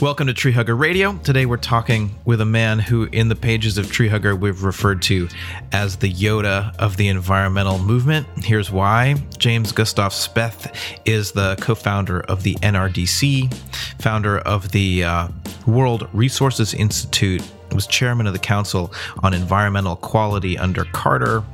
Welcome 0.00 0.28
to 0.28 0.32
Tree 0.32 0.52
Hugger 0.52 0.74
Radio. 0.74 1.18
Today 1.18 1.44
we're 1.44 1.58
talking 1.58 2.14
with 2.24 2.40
a 2.40 2.46
man 2.46 2.78
who, 2.78 3.04
in 3.12 3.28
the 3.28 3.36
pages 3.36 3.76
of 3.76 3.92
Tree 3.92 4.08
Hugger, 4.08 4.34
we've 4.34 4.62
referred 4.62 5.02
to 5.02 5.28
as 5.72 5.96
the 5.96 6.10
Yoda 6.10 6.74
of 6.78 6.96
the 6.96 7.08
environmental 7.08 7.78
movement. 7.78 8.26
Here's 8.38 8.70
why 8.70 9.16
James 9.36 9.72
Gustave 9.72 10.14
Speth 10.14 10.74
is 11.04 11.32
the 11.32 11.54
co 11.60 11.74
founder 11.74 12.20
of 12.20 12.44
the 12.44 12.54
NRDC, 12.62 13.52
founder 14.00 14.38
of 14.38 14.72
the 14.72 15.04
uh, 15.04 15.28
World 15.66 16.08
Resources 16.14 16.72
Institute, 16.72 17.42
was 17.74 17.86
chairman 17.86 18.26
of 18.26 18.32
the 18.32 18.38
Council 18.38 18.94
on 19.22 19.34
Environmental 19.34 19.96
Quality 19.96 20.56
under 20.56 20.86
Carter, 20.86 21.44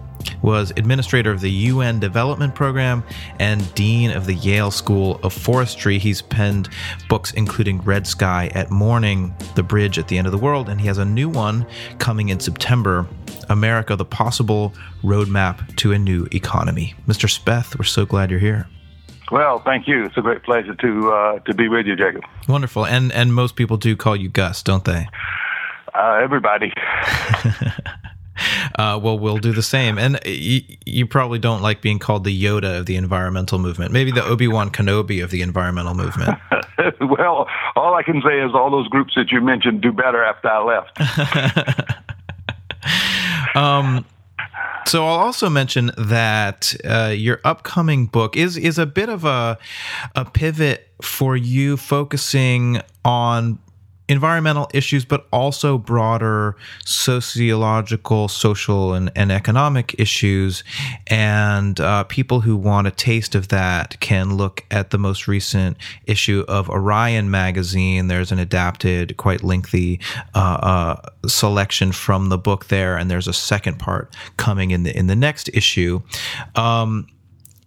was 0.42 0.72
administrator 0.76 1.30
of 1.30 1.40
the 1.40 1.50
UN 1.50 2.00
Development 2.00 2.54
Program 2.54 3.02
and 3.38 3.74
dean 3.74 4.10
of 4.10 4.26
the 4.26 4.34
Yale 4.34 4.70
School 4.70 5.20
of 5.22 5.32
Forestry. 5.32 5.98
He's 5.98 6.22
penned 6.22 6.68
books 7.08 7.32
including 7.32 7.80
Red 7.82 8.06
Sky 8.06 8.50
at 8.54 8.70
Morning, 8.70 9.34
The 9.54 9.62
Bridge 9.62 9.98
at 9.98 10.08
the 10.08 10.18
End 10.18 10.26
of 10.26 10.32
the 10.32 10.38
World, 10.38 10.68
and 10.68 10.80
he 10.80 10.86
has 10.86 10.98
a 10.98 11.04
new 11.04 11.28
one 11.28 11.66
coming 11.98 12.28
in 12.28 12.40
September 12.40 13.06
America, 13.48 13.96
the 13.96 14.04
Possible 14.04 14.72
Roadmap 15.02 15.76
to 15.76 15.92
a 15.92 15.98
New 15.98 16.26
Economy. 16.32 16.94
Mr. 17.06 17.28
Speth, 17.28 17.78
we're 17.78 17.84
so 17.84 18.06
glad 18.06 18.30
you're 18.30 18.40
here. 18.40 18.66
Well, 19.30 19.58
thank 19.60 19.88
you. 19.88 20.04
It's 20.04 20.16
a 20.16 20.20
great 20.20 20.44
pleasure 20.44 20.74
to 20.74 21.12
uh, 21.12 21.38
to 21.40 21.54
be 21.54 21.68
with 21.68 21.86
you, 21.86 21.96
Jacob. 21.96 22.22
Wonderful, 22.48 22.86
and 22.86 23.12
and 23.12 23.34
most 23.34 23.56
people 23.56 23.76
do 23.76 23.96
call 23.96 24.14
you 24.14 24.28
Gus, 24.28 24.62
don't 24.62 24.84
they? 24.84 25.08
Uh, 25.94 26.20
everybody. 26.22 26.72
Uh, 28.78 28.98
well, 29.02 29.18
we'll 29.18 29.38
do 29.38 29.52
the 29.52 29.62
same. 29.62 29.96
And 29.96 30.18
you, 30.26 30.60
you, 30.84 31.06
probably 31.06 31.38
don't 31.38 31.62
like 31.62 31.80
being 31.80 31.98
called 31.98 32.24
the 32.24 32.44
Yoda 32.44 32.80
of 32.80 32.86
the 32.86 32.96
environmental 32.96 33.58
movement, 33.58 33.90
maybe 33.90 34.10
the 34.10 34.22
Obi 34.22 34.48
Wan 34.48 34.70
Kenobi 34.70 35.24
of 35.24 35.30
the 35.30 35.40
environmental 35.40 35.94
movement. 35.94 36.38
well, 37.00 37.48
all 37.74 37.94
I 37.94 38.02
can 38.02 38.20
say 38.20 38.40
is 38.40 38.52
all 38.54 38.70
those 38.70 38.88
groups 38.88 39.14
that 39.14 39.30
you 39.30 39.40
mentioned 39.40 39.80
do 39.80 39.92
better 39.92 40.22
after 40.22 40.48
I 40.48 40.62
left. 40.62 41.00
um, 43.56 44.04
so 44.86 45.06
I'll 45.06 45.20
also 45.20 45.48
mention 45.48 45.90
that 45.96 46.74
uh, 46.84 47.14
your 47.16 47.40
upcoming 47.44 48.06
book 48.06 48.36
is 48.36 48.56
is 48.56 48.78
a 48.78 48.86
bit 48.86 49.08
of 49.08 49.24
a 49.24 49.58
a 50.14 50.24
pivot 50.24 50.88
for 51.00 51.36
you, 51.36 51.76
focusing 51.76 52.82
on 53.04 53.58
environmental 54.08 54.68
issues, 54.72 55.04
but 55.04 55.26
also 55.32 55.78
broader 55.78 56.56
sociological, 56.84 58.28
social, 58.28 58.94
and, 58.94 59.10
and 59.16 59.32
economic 59.32 59.98
issues. 59.98 60.62
And 61.08 61.80
uh, 61.80 62.04
people 62.04 62.40
who 62.40 62.56
want 62.56 62.86
a 62.86 62.90
taste 62.90 63.34
of 63.34 63.48
that 63.48 63.98
can 64.00 64.36
look 64.36 64.64
at 64.70 64.90
the 64.90 64.98
most 64.98 65.26
recent 65.26 65.76
issue 66.06 66.44
of 66.48 66.70
Orion 66.70 67.30
magazine. 67.30 68.08
There's 68.08 68.32
an 68.32 68.38
adapted, 68.38 69.16
quite 69.16 69.42
lengthy 69.42 70.00
uh, 70.34 70.38
uh, 70.38 71.00
selection 71.26 71.92
from 71.92 72.28
the 72.28 72.38
book 72.38 72.66
there, 72.66 72.96
and 72.96 73.10
there's 73.10 73.28
a 73.28 73.32
second 73.32 73.78
part 73.78 74.14
coming 74.36 74.70
in 74.70 74.84
the 74.84 74.96
in 74.96 75.06
the 75.06 75.16
next 75.16 75.50
issue. 75.52 76.00
Um, 76.54 77.08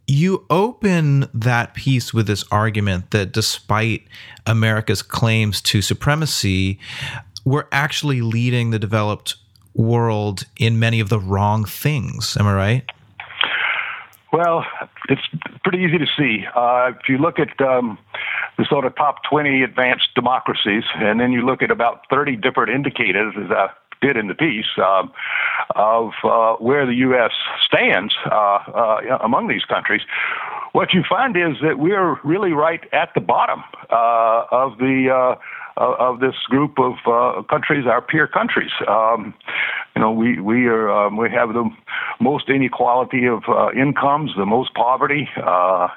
you 0.10 0.46
open 0.50 1.30
that 1.34 1.76
piece 1.76 2.14
with 2.14 2.26
this 2.26 2.44
argument 2.52 3.12
that 3.12 3.32
despite 3.32 4.08
America's 4.48 5.04
claims 5.04 5.62
to 5.62 5.82
supremacy, 5.82 6.80
we're 7.46 7.68
actually 7.72 8.22
leading 8.22 8.72
the 8.72 8.80
developed 8.80 9.36
world 9.76 10.46
in 10.58 10.80
many 10.80 11.00
of 11.00 11.10
the 11.10 11.20
wrong 11.20 11.64
things. 11.64 12.36
Am 12.38 12.48
I 12.48 12.54
right? 12.54 12.86
Well, 14.34 14.66
it's 15.10 15.22
pretty 15.64 15.80
easy 15.84 16.00
to 16.00 16.08
see. 16.18 16.46
Uh, 16.56 16.92
if 17.00 17.08
you 17.08 17.18
look 17.18 17.38
at 17.40 17.60
um, 17.62 17.98
the 18.58 18.66
sort 18.66 18.86
of 18.86 18.96
top 18.96 19.24
20 19.30 19.62
advanced 19.62 20.10
democracies, 20.16 20.84
and 20.96 21.20
then 21.20 21.32
you 21.32 21.46
look 21.46 21.62
at 21.62 21.72
about 21.72 22.06
30 22.10 22.36
different 22.36 22.72
indicators, 22.72 23.34
as 23.38 23.52
I 23.52 23.70
did 24.02 24.18
in 24.18 24.28
the 24.28 24.36
piece, 24.36 24.66
um, 24.78 25.12
of 25.76 26.12
uh, 26.24 26.54
where 26.56 26.86
the 26.86 26.96
U.S. 26.96 27.32
stands 27.66 28.14
uh, 28.26 28.60
uh, 28.74 29.18
among 29.22 29.48
these 29.48 29.66
countries, 29.66 30.02
what 30.72 30.94
you 30.94 31.04
find 31.08 31.36
is 31.36 31.58
that 31.62 31.80
we're 31.80 32.20
really 32.24 32.52
right 32.52 32.82
at 32.94 33.14
the 33.14 33.22
bottom 33.22 33.64
uh, 33.90 34.46
of 34.52 34.78
the 34.78 35.10
uh, 35.12 35.36
of 35.78 36.20
this 36.20 36.36
group 36.50 36.78
of 36.78 36.94
uh, 37.08 37.42
countries, 37.44 37.86
our 37.88 38.02
peer 38.02 38.28
countries. 38.28 38.72
Um, 38.88 39.34
you 39.96 40.02
know, 40.02 40.12
we 40.12 40.40
we 40.40 40.68
are 40.68 40.92
um, 40.92 41.18
we 41.18 41.30
have 41.32 41.50
the 41.50 41.70
most 42.20 42.50
inequality 42.50 43.26
of 43.26 43.44
uh, 43.48 43.70
incomes, 43.72 44.32
the 44.38 44.46
most 44.46 44.74
poverty. 44.74 45.30
Uh, 45.38 45.88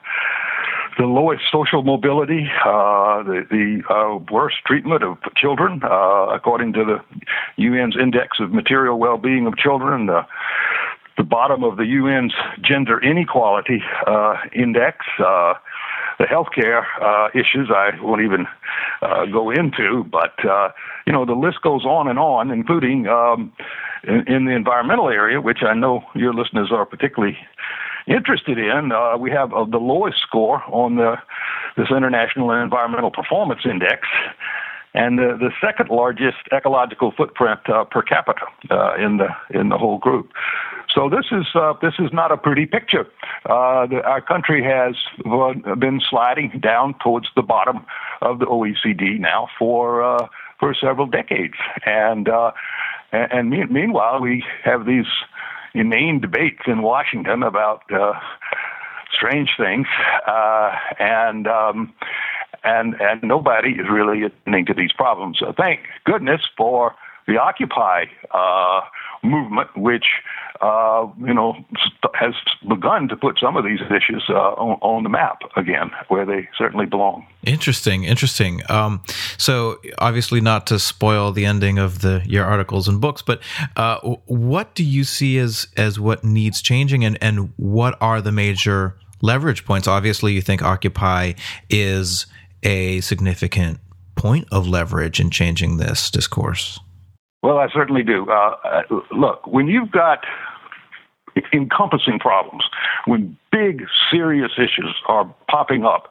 the 0.98 1.06
lowest 1.06 1.42
social 1.50 1.82
mobility, 1.82 2.48
uh, 2.64 3.22
the, 3.22 3.46
the 3.50 3.82
uh, 3.92 4.18
worst 4.30 4.56
treatment 4.66 5.02
of 5.02 5.18
children, 5.36 5.80
uh, 5.84 6.26
according 6.32 6.72
to 6.74 6.84
the 6.84 7.64
UN's 7.64 7.96
Index 8.00 8.38
of 8.40 8.52
Material 8.52 8.98
Well-Being 8.98 9.46
of 9.46 9.56
Children, 9.56 10.06
the, 10.06 10.26
bottom 11.24 11.62
of 11.62 11.76
the 11.76 11.84
UN's 11.84 12.34
Gender 12.62 13.00
Inequality 13.00 13.80
uh, 14.08 14.34
Index. 14.52 15.06
Uh, 15.20 15.54
the 16.18 16.24
healthcare 16.24 16.84
issues 17.32 17.70
I 17.70 17.90
won't 18.02 18.22
even 18.22 18.46
go 19.32 19.50
into, 19.50 20.04
but 20.10 20.34
you 21.06 21.12
know 21.12 21.24
the 21.24 21.32
list 21.32 21.62
goes 21.62 21.84
on 21.84 22.08
and 22.08 22.18
on, 22.18 22.50
including 22.50 23.06
um, 23.06 23.52
in, 24.04 24.26
in 24.26 24.44
the 24.46 24.52
environmental 24.52 25.08
area, 25.08 25.40
which 25.40 25.62
I 25.62 25.74
know 25.74 26.02
your 26.14 26.34
listeners 26.34 26.70
are 26.72 26.84
particularly 26.84 27.38
interested 28.06 28.58
in. 28.58 28.92
Uh, 28.92 29.16
we 29.16 29.30
have 29.30 29.52
uh, 29.52 29.64
the 29.64 29.78
lowest 29.78 30.20
score 30.20 30.62
on 30.68 30.96
the 30.96 31.16
this 31.76 31.88
International 31.90 32.50
Environmental 32.50 33.10
Performance 33.10 33.62
Index, 33.64 34.06
and 34.94 35.18
the, 35.18 35.36
the 35.38 35.50
second 35.60 35.88
largest 35.88 36.36
ecological 36.52 37.12
footprint 37.16 37.60
uh, 37.68 37.84
per 37.84 38.02
capita 38.02 38.42
uh, 38.70 38.94
in 38.96 39.18
the 39.18 39.28
in 39.50 39.68
the 39.68 39.78
whole 39.78 39.98
group. 39.98 40.30
So 40.94 41.08
this 41.08 41.26
is 41.32 41.46
uh, 41.54 41.74
this 41.80 41.94
is 41.98 42.12
not 42.12 42.30
a 42.30 42.36
pretty 42.36 42.66
picture. 42.66 43.06
Uh, 43.46 43.86
the, 43.86 44.02
our 44.04 44.20
country 44.20 44.62
has 44.62 44.94
been 45.78 46.00
sliding 46.08 46.60
down 46.60 46.94
towards 47.02 47.28
the 47.34 47.42
bottom 47.42 47.86
of 48.20 48.38
the 48.38 48.46
OECD 48.46 49.18
now 49.18 49.48
for 49.58 50.28
for 50.58 50.74
several 50.74 51.06
decades, 51.06 51.54
and 51.86 52.28
and, 53.12 53.32
and 53.32 53.50
me- 53.50 53.64
meanwhile 53.64 54.20
we 54.20 54.44
have 54.64 54.84
these 54.84 55.06
inane 55.74 56.20
debates 56.20 56.62
in 56.66 56.82
Washington 56.82 57.42
about 57.42 57.82
uh, 57.92 58.12
strange 59.12 59.50
things, 59.56 59.86
uh, 60.26 60.72
and 60.98 61.46
um, 61.46 61.92
and 62.64 62.94
and 63.00 63.22
nobody 63.22 63.70
is 63.70 63.86
really 63.90 64.22
attending 64.24 64.66
to 64.66 64.74
these 64.74 64.92
problems. 64.92 65.38
So 65.38 65.52
thank 65.56 65.80
goodness 66.04 66.40
for 66.56 66.94
the 67.26 67.38
Occupy 67.38 68.04
uh, 68.32 68.80
movement, 69.22 69.76
which 69.76 70.06
uh, 70.62 71.08
you 71.18 71.34
know 71.34 71.54
has 72.14 72.34
begun 72.68 73.08
to 73.08 73.16
put 73.16 73.38
some 73.40 73.56
of 73.56 73.64
these 73.64 73.80
issues 73.90 74.24
uh, 74.28 74.32
on, 74.32 74.78
on, 74.80 75.02
the 75.02 75.08
map 75.08 75.40
again, 75.56 75.90
where 76.08 76.24
they 76.24 76.48
certainly 76.56 76.86
belong. 76.86 77.26
Interesting, 77.44 78.04
interesting. 78.04 78.62
Um, 78.68 79.02
so 79.38 79.80
obviously, 79.98 80.40
not 80.40 80.68
to 80.68 80.78
spoil 80.78 81.32
the 81.32 81.44
ending 81.44 81.78
of 81.78 82.00
the 82.00 82.22
your 82.24 82.44
articles 82.44 82.86
and 82.86 83.00
books, 83.00 83.22
but 83.22 83.40
uh, 83.76 83.98
what 84.26 84.74
do 84.74 84.84
you 84.84 85.02
see 85.02 85.38
as 85.38 85.66
as 85.76 85.98
what 85.98 86.22
needs 86.22 86.62
changing, 86.62 87.04
and 87.04 87.18
and 87.20 87.52
what 87.56 87.98
are 88.00 88.20
the 88.20 88.32
major 88.32 88.96
leverage 89.20 89.64
points? 89.64 89.88
Obviously, 89.88 90.32
you 90.32 90.40
think 90.40 90.62
Occupy 90.62 91.32
is 91.68 92.26
a 92.62 93.00
significant 93.00 93.80
point 94.14 94.46
of 94.52 94.68
leverage 94.68 95.18
in 95.18 95.30
changing 95.30 95.78
this 95.78 96.08
discourse. 96.08 96.78
Well, 97.42 97.58
I 97.58 97.66
certainly 97.72 98.04
do. 98.04 98.26
Uh, 98.30 98.54
uh, 98.64 98.82
look, 99.10 99.44
when 99.48 99.66
you've 99.66 99.90
got 99.90 100.20
encompassing 101.52 102.18
problems, 102.18 102.64
when 103.06 103.36
big, 103.52 103.84
serious 104.10 104.52
issues 104.56 104.96
are 105.06 105.32
popping 105.48 105.84
up 105.84 106.08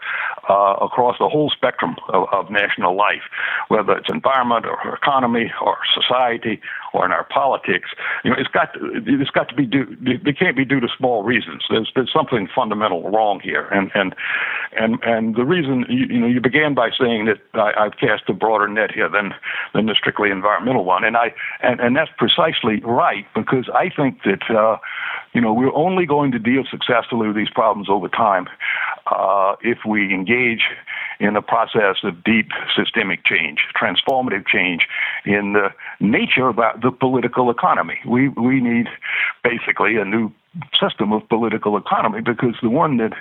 uh, 0.48 0.76
across 0.80 1.18
the 1.20 1.28
whole 1.28 1.50
spectrum 1.50 1.96
of, 2.10 2.28
of, 2.32 2.52
national 2.52 2.96
life, 2.96 3.24
whether 3.68 3.94
it's 3.94 4.10
environment 4.12 4.66
or 4.66 4.94
economy 4.94 5.52
or 5.62 5.78
society 5.94 6.62
or 6.94 7.06
in 7.06 7.12
our 7.12 7.24
politics. 7.24 7.90
You 8.24 8.32
know, 8.32 8.36
it's 8.40 8.50
got 8.50 8.74
to, 8.74 9.02
it's 9.06 9.32
got 9.32 9.50
to 9.50 9.56
be 9.56 9.66
due. 9.66 9.98
They 10.02 10.34
can't 10.34 10.56
be 10.56 10.66
due 10.66 10.80
to 10.80 10.88
small 10.98 11.24
reasons. 11.24 11.64
There's 11.70 11.92
there's 11.96 12.12
something 12.14 12.48
fundamental 12.54 13.10
wrong 13.10 13.40
here, 13.40 13.68
and 13.68 13.92
and 13.96 14.16
and 14.78 15.02
and 15.04 15.36
the 15.36 15.46
reason 15.46 15.86
you, 15.90 16.06
you 16.08 16.20
know 16.20 16.28
you 16.28 16.42
began 16.42 16.74
by 16.74 16.90
saying 16.92 17.26
that 17.26 17.40
I, 17.54 17.86
I've 17.86 17.98
cast 17.98 18.24
a 18.28 18.34
broader 18.34 18.68
net 18.68 18.92
here 18.92 19.10
than 19.10 19.34
than 19.74 19.88
the 19.88 19.96
strictly 19.96 20.30
environmental 20.30 20.86
one, 20.86 21.04
and 21.04 21.18
I 21.18 21.34
and 21.62 21.80
and 21.80 21.96
that's 21.96 22.12
precisely 22.18 22.82
right 22.82 23.26
because 23.34 23.70
I 23.74 23.90
think 23.90 24.24
that. 24.24 24.50
Uh, 24.50 24.78
you 25.34 25.42
know, 25.42 25.54
we're 25.54 25.74
only 25.74 26.06
going 26.06 26.32
to 26.32 26.40
deal 26.40 26.64
successfully 26.70 27.28
with 27.28 27.36
these 27.36 27.50
problems 27.50 27.90
over 27.90 28.08
time 28.10 28.48
uh, 29.08 29.56
if 29.62 29.80
we 29.88 30.14
engage 30.14 30.64
in 31.20 31.36
the 31.36 31.42
process 31.42 31.98
of 32.04 32.24
deep 32.24 32.50
systemic 32.76 33.26
change, 33.26 33.60
transformative 33.80 34.46
change 34.48 34.88
in 35.26 35.54
the 35.54 35.70
nature 36.00 36.48
of 36.48 36.58
the 36.82 36.92
political 36.92 37.50
economy. 37.50 38.00
We 38.06 38.30
we 38.30 38.60
need 38.60 38.88
basically 39.44 39.98
a 39.98 40.06
new 40.06 40.32
system 40.80 41.14
of 41.14 41.28
political 41.30 41.78
economy 41.78 42.22
because 42.22 42.56
the 42.62 42.70
one 42.70 42.98
that 42.98 43.14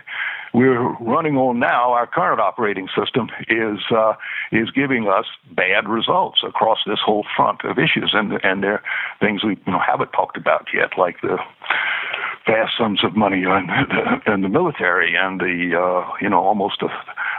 we're 0.53 0.93
running 0.99 1.37
on 1.37 1.59
now, 1.59 1.93
our 1.93 2.07
current 2.07 2.41
operating 2.41 2.89
system 2.97 3.29
is 3.49 3.79
uh, 3.91 4.15
is 4.51 4.71
giving 4.71 5.09
us 5.09 5.27
bad 5.53 5.89
results 5.89 6.41
across 6.47 6.79
this 6.87 6.99
whole 7.05 7.25
front 7.37 7.65
of 7.65 7.79
issues, 7.79 8.11
and 8.15 8.33
and 8.43 8.63
there 8.63 8.75
are 8.75 8.83
things 9.21 9.45
we 9.45 9.59
you 9.67 9.73
know 9.73 9.79
haven't 9.79 10.13
talked 10.13 10.37
about 10.37 10.67
yet, 10.75 10.99
like 10.99 11.21
the 11.23 11.39
vast 12.47 12.73
sums 12.77 13.05
of 13.05 13.15
money 13.17 13.43
in 13.43 13.67
the, 13.67 14.33
in 14.33 14.41
the 14.43 14.49
military 14.49 15.15
and 15.17 15.41
the 15.41 15.79
uh, 15.79 16.11
you 16.21 16.29
know 16.29 16.41
almost 16.43 16.83
a 16.83 16.89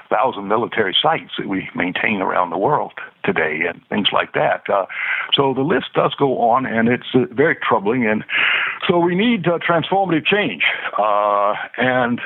thousand 0.09 0.47
military 0.47 0.95
sites 1.01 1.31
that 1.37 1.47
we 1.47 1.69
maintain 1.73 2.21
around 2.21 2.49
the 2.49 2.57
world 2.57 2.93
today 3.23 3.61
and 3.67 3.81
things 3.87 4.09
like 4.11 4.33
that. 4.33 4.69
Uh, 4.69 4.85
so 5.33 5.53
the 5.53 5.61
list 5.61 5.87
does 5.95 6.13
go 6.15 6.39
on, 6.39 6.65
and 6.65 6.89
it's 6.89 7.07
uh, 7.13 7.25
very 7.31 7.55
troubling. 7.55 8.05
And 8.05 8.23
so 8.87 8.99
we 8.99 9.15
need 9.15 9.47
uh, 9.47 9.57
transformative 9.59 10.25
change. 10.25 10.63
Uh, 10.97 11.53
and 11.77 12.19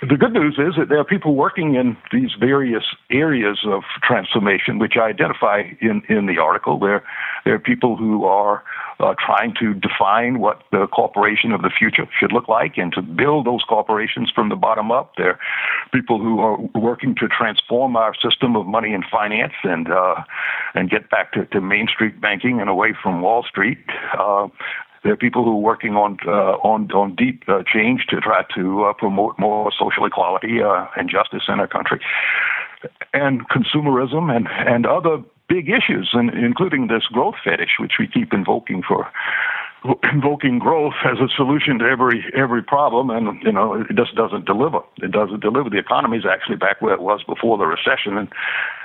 the 0.00 0.16
good 0.16 0.32
news 0.32 0.54
is 0.58 0.74
that 0.78 0.88
there 0.88 0.98
are 1.00 1.04
people 1.04 1.34
working 1.34 1.74
in 1.74 1.96
these 2.12 2.30
various 2.38 2.84
areas 3.10 3.58
of 3.66 3.82
transformation, 4.02 4.78
which 4.78 4.92
I 4.96 5.08
identify 5.08 5.62
in, 5.80 6.02
in 6.08 6.26
the 6.26 6.38
article. 6.38 6.78
There, 6.78 7.02
there 7.44 7.54
are 7.54 7.58
people 7.58 7.96
who 7.96 8.24
are 8.24 8.62
uh, 9.00 9.14
trying 9.18 9.54
to 9.58 9.74
define 9.74 10.38
what 10.38 10.62
the 10.70 10.86
corporation 10.88 11.50
of 11.50 11.62
the 11.62 11.70
future 11.76 12.06
should 12.18 12.32
look 12.32 12.46
like 12.46 12.78
and 12.78 12.92
to 12.92 13.02
build 13.02 13.46
those 13.46 13.62
corporations 13.68 14.30
from 14.32 14.50
the 14.50 14.56
bottom 14.56 14.92
up. 14.92 15.14
There 15.16 15.30
are 15.30 15.40
people 15.92 16.20
who 16.20 16.38
are 16.40 16.58
working 16.80 17.16
to 17.16 17.26
transform 17.26 17.96
our 17.96 18.14
system 18.14 18.54
of 18.54 18.66
money 18.66 18.94
and 18.94 19.04
finance 19.10 19.54
and 19.64 19.90
uh, 19.90 20.22
and 20.74 20.90
get 20.90 21.10
back 21.10 21.32
to, 21.32 21.46
to 21.46 21.60
Main 21.60 21.88
Street 21.88 22.20
banking 22.20 22.60
and 22.60 22.70
away 22.70 22.94
from 23.02 23.20
Wall 23.20 23.42
Street. 23.42 23.78
Uh, 24.16 24.48
there 25.02 25.12
are 25.12 25.16
people 25.16 25.44
who 25.44 25.52
are 25.52 25.60
working 25.72 25.94
on 25.94 26.18
uh, 26.26 26.56
on 26.62 26.90
on 26.92 27.14
deep 27.14 27.42
uh, 27.48 27.62
change 27.72 28.06
to 28.08 28.20
try 28.20 28.44
to 28.54 28.84
uh, 28.84 28.92
promote 28.92 29.38
more 29.38 29.70
social 29.78 30.04
equality 30.04 30.62
uh, 30.62 30.86
and 30.96 31.10
justice 31.10 31.42
in 31.48 31.60
our 31.60 31.68
country, 31.68 32.00
and 33.12 33.48
consumerism 33.48 34.34
and 34.34 34.48
and 34.48 34.86
other 34.86 35.18
big 35.48 35.68
issues, 35.68 36.10
and 36.12 36.30
including 36.30 36.88
this 36.88 37.04
growth 37.12 37.36
fetish, 37.42 37.76
which 37.80 37.92
we 37.98 38.06
keep 38.06 38.32
invoking 38.32 38.82
for 38.86 39.08
invoking 40.12 40.58
growth 40.58 40.94
as 41.04 41.18
a 41.18 41.28
solution 41.34 41.78
to 41.78 41.84
every 41.84 42.24
every 42.34 42.62
problem, 42.62 43.10
and 43.10 43.40
you 43.42 43.52
know 43.52 43.74
it 43.74 43.94
just 43.94 44.14
doesn't 44.14 44.44
deliver. 44.44 44.80
It 44.98 45.12
doesn't 45.12 45.40
deliver. 45.40 45.70
The 45.70 45.78
economy 45.78 46.18
is 46.18 46.24
actually 46.26 46.56
back 46.56 46.82
where 46.82 46.94
it 46.94 47.00
was 47.00 47.22
before 47.22 47.58
the 47.58 47.66
recession, 47.66 48.18
and 48.18 48.28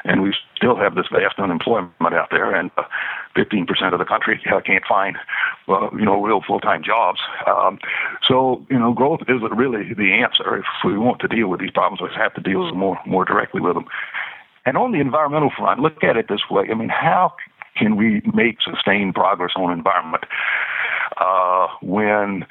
and 0.06 0.22
we 0.22 0.34
still 0.56 0.76
have 0.76 0.96
this 0.96 1.08
vast 1.12 1.40
unemployment 1.40 1.94
out 2.02 2.30
there, 2.30 2.54
and 2.54 2.70
uh, 2.78 2.84
15% 3.36 3.94
of 3.94 4.00
the 4.00 4.06
country 4.06 4.40
uh, 4.54 4.62
can't 4.62 4.84
find 4.88 5.18
uh, 5.68 5.90
you 5.92 6.06
know 6.06 6.22
real 6.22 6.42
full 6.46 6.60
time 6.60 6.84
jobs. 6.84 7.20
Um, 7.48 7.80
so 8.28 8.66
you 8.70 8.78
know 8.78 8.94
growth 8.94 9.22
isn't 9.28 9.56
really 9.56 9.94
the 9.94 10.14
answer. 10.14 10.58
If 10.58 10.66
we 10.86 10.98
want 10.98 11.22
to 11.22 11.28
deal 11.28 11.48
with 11.48 11.60
these 11.60 11.72
problems, 11.72 12.02
we 12.02 12.10
have 12.16 12.34
to 12.36 12.42
deal 12.42 12.74
more 12.74 13.00
more 13.06 13.26
directly 13.26 13.62
with 13.62 13.74
them. 13.74 13.86
And 14.66 14.78
on 14.78 14.92
the 14.94 15.00
environmental 15.00 15.52
front, 15.58 15.82
look 15.82 16.04
at 16.04 16.16
it 16.16 16.28
this 16.30 16.50
way. 16.50 16.68
I 16.72 16.74
mean, 16.74 16.88
how 16.88 17.34
can 17.76 17.96
we 17.96 18.22
make 18.34 18.58
sustained 18.62 19.16
progress 19.16 19.52
on 19.56 19.72
environment 19.72 20.24
uh, 21.18 21.68
when 21.82 22.46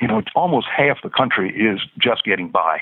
you 0.00 0.08
know 0.08 0.22
almost 0.34 0.66
half 0.74 1.02
the 1.02 1.10
country 1.10 1.50
is 1.50 1.80
just 1.98 2.24
getting 2.24 2.48
by? 2.48 2.80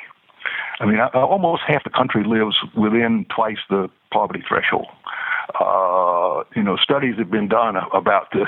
I 0.80 0.86
mean, 0.86 1.00
uh, 1.00 1.08
almost 1.14 1.62
half 1.66 1.84
the 1.84 1.90
country 1.90 2.24
lives 2.24 2.56
within 2.76 3.26
twice 3.34 3.58
the 3.68 3.90
poverty 4.12 4.44
threshold. 4.46 4.86
Uh, 5.60 6.44
you 6.54 6.62
know, 6.62 6.76
studies 6.76 7.16
have 7.18 7.30
been 7.30 7.48
done 7.48 7.76
about 7.92 8.30
the 8.32 8.46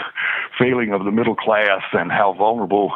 failing 0.58 0.92
of 0.92 1.04
the 1.04 1.10
middle 1.10 1.34
class 1.34 1.82
and 1.92 2.12
how 2.12 2.34
vulnerable 2.34 2.92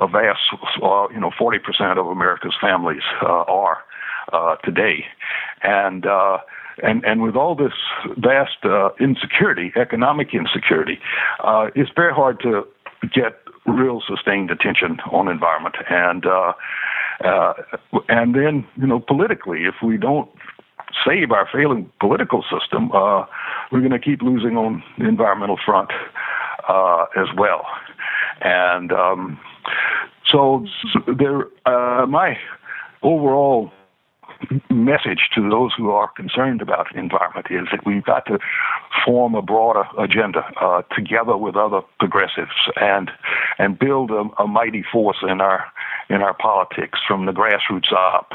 a 0.00 0.06
vast, 0.06 0.40
uh, 0.82 1.06
you 1.10 1.20
know, 1.20 1.30
40% 1.30 1.96
of 1.96 2.06
America's 2.06 2.54
families 2.60 3.02
uh, 3.22 3.26
are 3.26 3.78
uh, 4.32 4.56
today. 4.56 5.06
And, 5.62 6.06
uh, 6.06 6.38
and 6.82 7.02
and 7.06 7.22
with 7.22 7.36
all 7.36 7.54
this 7.54 7.72
vast 8.18 8.58
insecurity, 9.00 9.72
economic 9.76 10.34
insecurity, 10.34 11.00
it's 11.74 11.90
very 11.96 12.12
hard 12.12 12.38
to 12.40 12.66
get 13.02 13.40
real 13.66 14.02
sustained 14.06 14.50
attention 14.50 14.98
on 15.12 15.28
environment. 15.28 15.76
And 15.88 16.26
uh, 16.26 16.52
uh, 17.24 17.54
and 18.08 18.34
then 18.34 18.66
you 18.76 18.86
know 18.86 19.00
politically, 19.00 19.64
if 19.64 19.76
we 19.82 19.96
don't 19.96 20.28
save 21.06 21.30
our 21.30 21.48
failing 21.52 21.90
political 22.00 22.42
system, 22.42 22.90
uh, 22.92 23.24
we're 23.70 23.80
going 23.80 23.90
to 23.90 23.98
keep 23.98 24.22
losing 24.22 24.56
on 24.56 24.82
the 24.98 25.08
environmental 25.08 25.58
front 25.64 25.90
uh, 26.68 27.06
as 27.16 27.28
well. 27.36 27.66
And 28.40 28.92
um, 28.92 29.38
so 30.30 30.66
there, 31.06 31.46
uh, 31.64 32.06
my 32.06 32.38
overall 33.02 33.72
message 34.70 35.28
to 35.34 35.48
those 35.48 35.72
who 35.76 35.90
are 35.90 36.08
concerned 36.08 36.62
about 36.62 36.94
environment 36.94 37.46
is 37.50 37.66
that 37.70 37.84
we've 37.86 38.04
got 38.04 38.26
to 38.26 38.38
form 39.04 39.34
a 39.34 39.42
broader 39.42 39.84
agenda 39.98 40.40
uh, 40.60 40.82
together 40.94 41.36
with 41.36 41.56
other 41.56 41.80
progressives 41.98 42.70
and 42.76 43.10
and 43.58 43.78
build 43.78 44.10
a, 44.10 44.24
a, 44.38 44.46
mighty 44.46 44.84
force 44.92 45.18
in 45.22 45.40
our 45.40 45.64
in 46.08 46.22
our 46.22 46.34
politics 46.34 46.98
from 47.06 47.26
the 47.26 47.32
grassroots 47.32 47.92
up. 47.92 48.32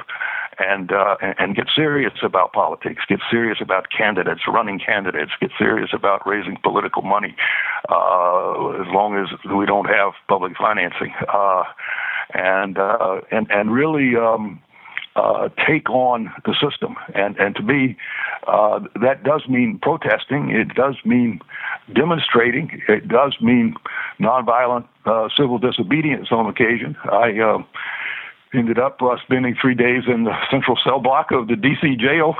And, 0.60 0.92
uh, 0.92 1.16
and 1.40 1.56
get 1.56 1.68
serious 1.74 2.14
about 2.22 2.54
politics. 2.54 3.02
Get 3.08 3.20
serious 3.32 3.58
about 3.62 3.88
candidates, 3.90 4.42
running 4.48 4.78
candidates. 4.78 5.32
Get 5.40 5.50
serious 5.58 5.90
about 5.92 6.28
raising 6.28 6.56
political 6.62 7.02
money, 7.02 7.36
uh, 7.90 8.70
as 8.82 8.86
long 8.94 9.18
as 9.18 9.30
we 9.50 9.66
don't 9.66 9.88
have 9.88 10.12
public 10.28 10.56
financing. 10.58 11.14
Uh, 11.34 11.64
and 12.34 12.78
uh, 12.78 13.22
and 13.32 13.50
and 13.50 13.74
really 13.74 14.16
um, 14.16 14.62
uh, 15.16 15.50
take 15.68 15.90
on 15.90 16.32
the 16.46 16.54
system. 16.54 16.96
And, 17.14 17.38
and 17.38 17.56
to 17.56 17.62
me, 17.62 17.98
uh, 18.48 18.80
that 19.02 19.24
does 19.24 19.48
mean 19.48 19.80
protesting. 19.82 20.50
It 20.50 20.74
does 20.76 20.96
mean 21.06 21.40
demonstrating. 21.94 22.82
It 22.88 23.08
does 23.08 23.36
mean 23.42 23.76
nonviolent 24.20 24.88
uh, 25.06 25.30
civil 25.36 25.58
disobedience 25.58 26.28
on 26.32 26.48
occasion. 26.48 26.96
I 27.12 27.40
uh, 27.40 27.64
ended 28.54 28.80
up 28.80 29.02
uh, 29.02 29.18
spending 29.24 29.56
three 29.60 29.76
days 29.76 30.04
in 30.08 30.24
the 30.24 30.34
central 30.50 30.78
cell 30.84 31.00
block 31.00 31.32
of 31.32 31.48
the 31.48 31.56
D.C. 31.56 31.96
jail. 31.98 32.36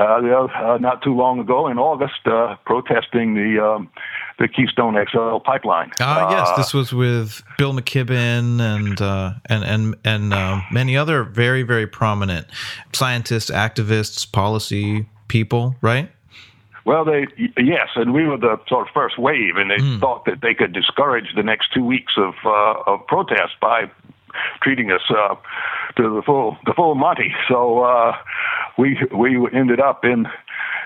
Uh, 0.00 0.48
uh, 0.54 0.78
not 0.78 1.02
too 1.02 1.14
long 1.14 1.38
ago 1.38 1.68
in 1.68 1.78
August, 1.78 2.26
uh, 2.26 2.56
protesting 2.64 3.34
the 3.34 3.62
um, 3.62 3.90
the 4.38 4.48
Keystone 4.48 4.94
XL 4.94 5.36
pipeline. 5.40 5.92
Ah, 6.00 6.30
yes, 6.30 6.48
uh, 6.48 6.56
this 6.56 6.72
was 6.72 6.94
with 6.94 7.42
Bill 7.58 7.74
McKibben 7.74 8.60
and 8.60 8.98
uh, 8.98 9.34
and 9.50 9.62
and 9.62 9.96
and 10.04 10.62
many 10.72 10.96
other 10.96 11.22
very 11.22 11.62
very 11.62 11.86
prominent 11.86 12.46
scientists, 12.94 13.50
activists, 13.50 14.30
policy 14.30 15.06
people, 15.28 15.76
right? 15.82 16.10
Well, 16.86 17.04
they 17.04 17.26
yes, 17.58 17.88
and 17.94 18.14
we 18.14 18.24
were 18.26 18.38
the 18.38 18.58
sort 18.68 18.88
of 18.88 18.94
first 18.94 19.18
wave, 19.18 19.56
and 19.56 19.70
they 19.70 19.76
mm. 19.76 20.00
thought 20.00 20.24
that 20.24 20.40
they 20.40 20.54
could 20.54 20.72
discourage 20.72 21.34
the 21.36 21.42
next 21.42 21.74
two 21.74 21.84
weeks 21.84 22.14
of 22.16 22.34
uh, 22.44 22.82
of 22.86 23.06
protest 23.06 23.60
by 23.60 23.90
treating 24.62 24.90
us 24.90 25.02
uh, 25.10 25.34
to 25.96 26.02
the 26.02 26.22
full 26.24 26.56
the 26.66 26.74
full 26.74 26.94
Monty. 26.94 27.34
So 27.48 27.80
uh, 27.80 28.12
we 28.78 28.98
we 29.16 29.36
ended 29.52 29.80
up 29.80 30.04
in 30.04 30.26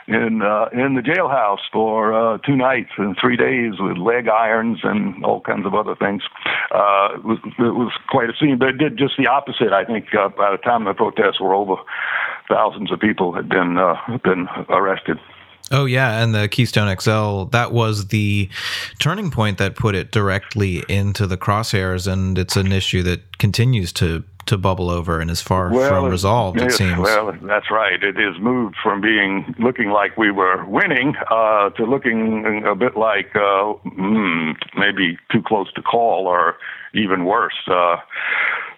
in 0.06 0.42
uh, 0.42 0.68
in 0.72 0.94
the 0.94 1.00
jailhouse 1.00 1.64
for 1.72 2.12
uh, 2.12 2.38
two 2.38 2.56
nights 2.56 2.90
and 2.98 3.16
three 3.20 3.36
days 3.36 3.74
with 3.78 3.96
leg 3.96 4.28
irons 4.28 4.80
and 4.82 5.24
all 5.24 5.40
kinds 5.40 5.66
of 5.66 5.74
other 5.74 5.94
things. 5.94 6.22
Uh, 6.70 7.14
it, 7.14 7.24
was, 7.24 7.38
it 7.44 7.74
was 7.74 7.92
quite 8.08 8.28
a 8.28 8.34
scene, 8.38 8.58
but 8.58 8.68
it 8.68 8.78
did 8.78 8.98
just 8.98 9.14
the 9.16 9.26
opposite. 9.26 9.72
I 9.72 9.84
think 9.84 10.14
uh, 10.14 10.28
by 10.28 10.50
the 10.50 10.58
time 10.58 10.84
the 10.84 10.94
protests 10.94 11.40
were 11.40 11.54
over, 11.54 11.76
thousands 12.48 12.92
of 12.92 13.00
people 13.00 13.32
had 13.32 13.48
been 13.48 13.78
uh, 13.78 13.94
been 14.22 14.46
arrested. 14.68 15.18
Oh 15.70 15.86
yeah, 15.86 16.22
and 16.22 16.34
the 16.34 16.48
Keystone 16.48 16.94
XL 16.98 17.44
that 17.44 17.72
was 17.72 18.08
the 18.08 18.48
turning 18.98 19.30
point 19.30 19.58
that 19.58 19.76
put 19.76 19.94
it 19.94 20.10
directly 20.10 20.84
into 20.88 21.26
the 21.26 21.36
crosshairs, 21.36 22.10
and 22.10 22.38
it's 22.38 22.56
an 22.56 22.70
issue 22.70 23.02
that 23.04 23.38
continues 23.38 23.92
to 23.94 24.24
to 24.46 24.58
bubble 24.58 24.90
over 24.90 25.20
and 25.20 25.30
is 25.30 25.40
far 25.40 25.70
well, 25.72 25.88
from 25.88 26.10
resolved. 26.10 26.60
It, 26.60 26.66
it, 26.66 26.72
seems. 26.72 26.98
Well, 26.98 27.32
that's 27.42 27.70
right. 27.70 28.02
It 28.02 28.18
is 28.18 28.38
moved 28.40 28.76
from 28.82 29.00
being 29.00 29.54
looking 29.58 29.90
like 29.90 30.16
we 30.16 30.30
were 30.30 30.64
winning 30.66 31.14
uh, 31.30 31.70
to 31.70 31.84
looking 31.84 32.64
a 32.66 32.74
bit 32.74 32.96
like 32.96 33.34
uh, 33.34 33.72
hmm, 33.72 34.52
maybe 34.76 35.18
too 35.32 35.42
close 35.42 35.72
to 35.74 35.82
call, 35.82 36.26
or 36.26 36.56
even 36.92 37.24
worse. 37.24 37.56
Uh, 37.66 37.96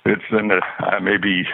it's 0.05 0.23
in 0.31 0.49
the 0.49 0.63
uh, 0.81 1.01
maybe 1.01 1.45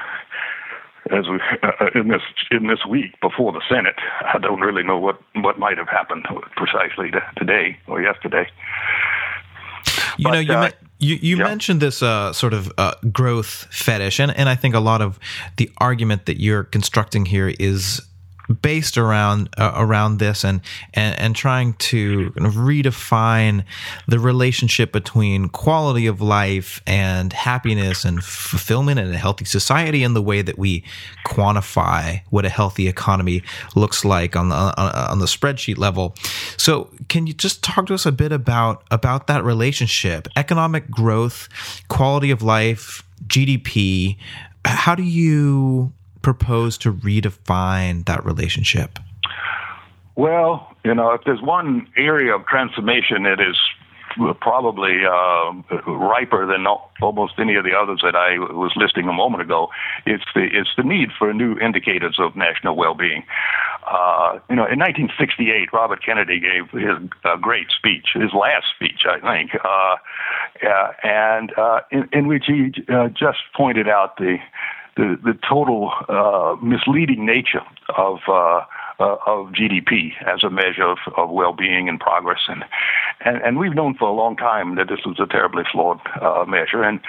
as 1.11 1.29
we 1.29 1.41
uh, 1.63 1.87
in 1.95 2.09
this 2.09 2.23
in 2.51 2.67
this 2.67 2.85
week 2.89 3.21
before 3.21 3.53
the 3.53 3.63
Senate. 3.69 3.97
I 4.33 4.39
don't 4.39 4.61
really 4.61 4.83
know 4.83 4.99
what 4.99 5.21
what 5.35 5.59
might 5.59 5.79
have 5.79 5.89
happened 5.89 6.27
precisely 6.57 7.11
today 7.37 7.79
or 7.87 8.01
yesterday. 8.01 8.47
You 10.19 10.25
but, 10.25 10.33
know, 10.33 10.39
you, 10.41 10.53
uh, 10.53 10.71
you, 10.99 11.17
you 11.17 11.37
yeah. 11.39 11.45
mentioned 11.45 11.81
this 11.81 12.03
uh, 12.03 12.33
sort 12.33 12.53
of 12.53 12.71
uh, 12.79 12.95
growth 13.11 13.67
fetish, 13.71 14.21
and, 14.21 14.37
and 14.37 14.49
I 14.49 14.55
think 14.55 14.75
a 14.75 14.81
lot 14.81 15.01
of 15.01 15.19
the 15.57 15.71
argument 15.79 16.27
that 16.27 16.41
you're 16.41 16.65
constructing 16.65 17.27
here 17.27 17.53
is 17.59 18.01
based 18.61 18.99
around 18.99 19.49
uh, 19.59 19.73
around 19.77 20.19
this 20.19 20.45
and, 20.45 20.61
and 20.95 21.19
and 21.19 21.37
trying 21.37 21.75
to 21.75 22.31
kind 22.33 22.47
of 22.47 22.55
redefine 22.55 23.65
the 24.07 24.19
relationship 24.19 24.93
between 24.93 25.49
quality 25.49 26.07
of 26.07 26.21
life 26.21 26.83
and 26.87 27.33
happiness 27.33 28.05
and 28.05 28.23
fulfillment 28.23 28.99
and 28.99 29.15
a 29.15 29.19
healthy 29.19 29.45
society 29.45 30.03
and 30.03 30.15
the 30.17 30.23
way 30.23 30.43
that 30.43 30.59
we 30.59 30.85
quantify 31.27 32.21
what 32.31 32.45
a 32.45 32.49
healthy 32.49 32.89
economy 32.89 33.43
looks 33.75 34.05
like 34.05 34.37
on 34.37 34.49
the 34.49 34.55
on 34.55 35.19
the 35.19 35.27
spreadsheet 35.27 35.79
level. 35.79 36.15
So, 36.57 36.91
can 37.09 37.27
you 37.27 37.33
just 37.33 37.63
talk 37.63 37.87
to 37.87 37.95
us 37.95 38.07
a 38.07 38.13
bit 38.13 38.33
about 38.33 38.85
about 38.91 39.27
that 39.27 39.45
relationship, 39.45 40.29
economic 40.37 40.91
growth, 40.91 41.49
quality 41.89 42.31
of 42.31 42.43
life, 42.43 43.03
GDP? 43.27 44.17
How 44.65 44.95
do 44.95 45.03
you 45.03 45.93
propose 46.23 46.79
to 46.79 46.93
redefine 46.93 48.05
that 48.07 48.25
relationship? 48.25 48.99
Well, 50.15 50.75
you 50.85 50.95
know, 50.95 51.13
if 51.13 51.23
there's 51.25 51.43
one 51.43 51.87
area 51.97 52.35
of 52.35 52.47
transformation 52.47 53.23
that 53.25 53.41
is 53.41 53.57
probably 54.41 55.05
uh, 55.05 55.53
riper 55.87 56.47
than 56.47 56.67
almost 57.01 57.35
any 57.39 57.57
of 57.57 57.65
the 57.65 57.73
others 57.73 58.01
that 58.03 58.15
I 58.15 58.39
was 58.39 58.73
listing 58.77 59.09
a 59.09 59.13
moment 59.13 59.43
ago. 59.43 59.69
It's 60.07 60.25
the 60.35 60.49
it's 60.53 60.71
the 60.77 60.83
need 60.83 61.11
for 61.19 61.33
new 61.33 61.59
indicators 61.59 62.17
of 62.19 62.37
national 62.37 62.77
well-being. 62.77 63.25
Uh, 63.87 64.39
you 64.49 64.57
know, 64.57 64.67
in 64.67 64.79
1968, 64.79 65.73
Robert 65.73 66.05
Kennedy 66.05 66.41
gave 66.41 66.71
his 66.71 67.11
uh, 67.25 67.37
great 67.37 67.67
speech, 67.77 68.09
his 68.15 68.33
last 68.33 68.67
speech, 68.75 69.05
I 69.09 69.19
think, 69.21 69.51
uh, 69.55 69.97
and 71.03 71.53
uh, 71.59 71.81
in, 71.91 72.09
in, 72.13 72.27
which 72.29 72.45
he 72.47 72.73
uh, 72.89 73.09
just 73.09 73.39
pointed 73.57 73.89
out 73.89 74.17
the 74.19 74.37
the, 74.97 75.17
the 75.23 75.39
total 75.49 75.91
uh, 76.09 76.57
misleading 76.63 77.25
nature 77.25 77.63
of 77.97 78.19
uh, 78.29 78.61
uh, 79.01 79.17
of 79.27 79.49
GDP 79.49 80.11
as 80.27 80.45
a 80.45 80.51
measure 80.51 80.85
of, 80.85 80.99
of 81.17 81.31
well-being 81.31 81.89
and 81.89 81.99
progress, 81.99 82.41
and, 82.49 82.65
and 83.25 83.43
and 83.43 83.59
we've 83.59 83.75
known 83.75 83.95
for 83.95 84.09
a 84.09 84.13
long 84.13 84.37
time 84.37 84.77
that 84.77 84.89
this 84.89 85.01
was 85.07 85.19
a 85.19 85.27
terribly 85.27 85.65
flawed 85.73 86.01
uh, 86.21 86.45
measure, 86.47 86.83
and 86.83 87.01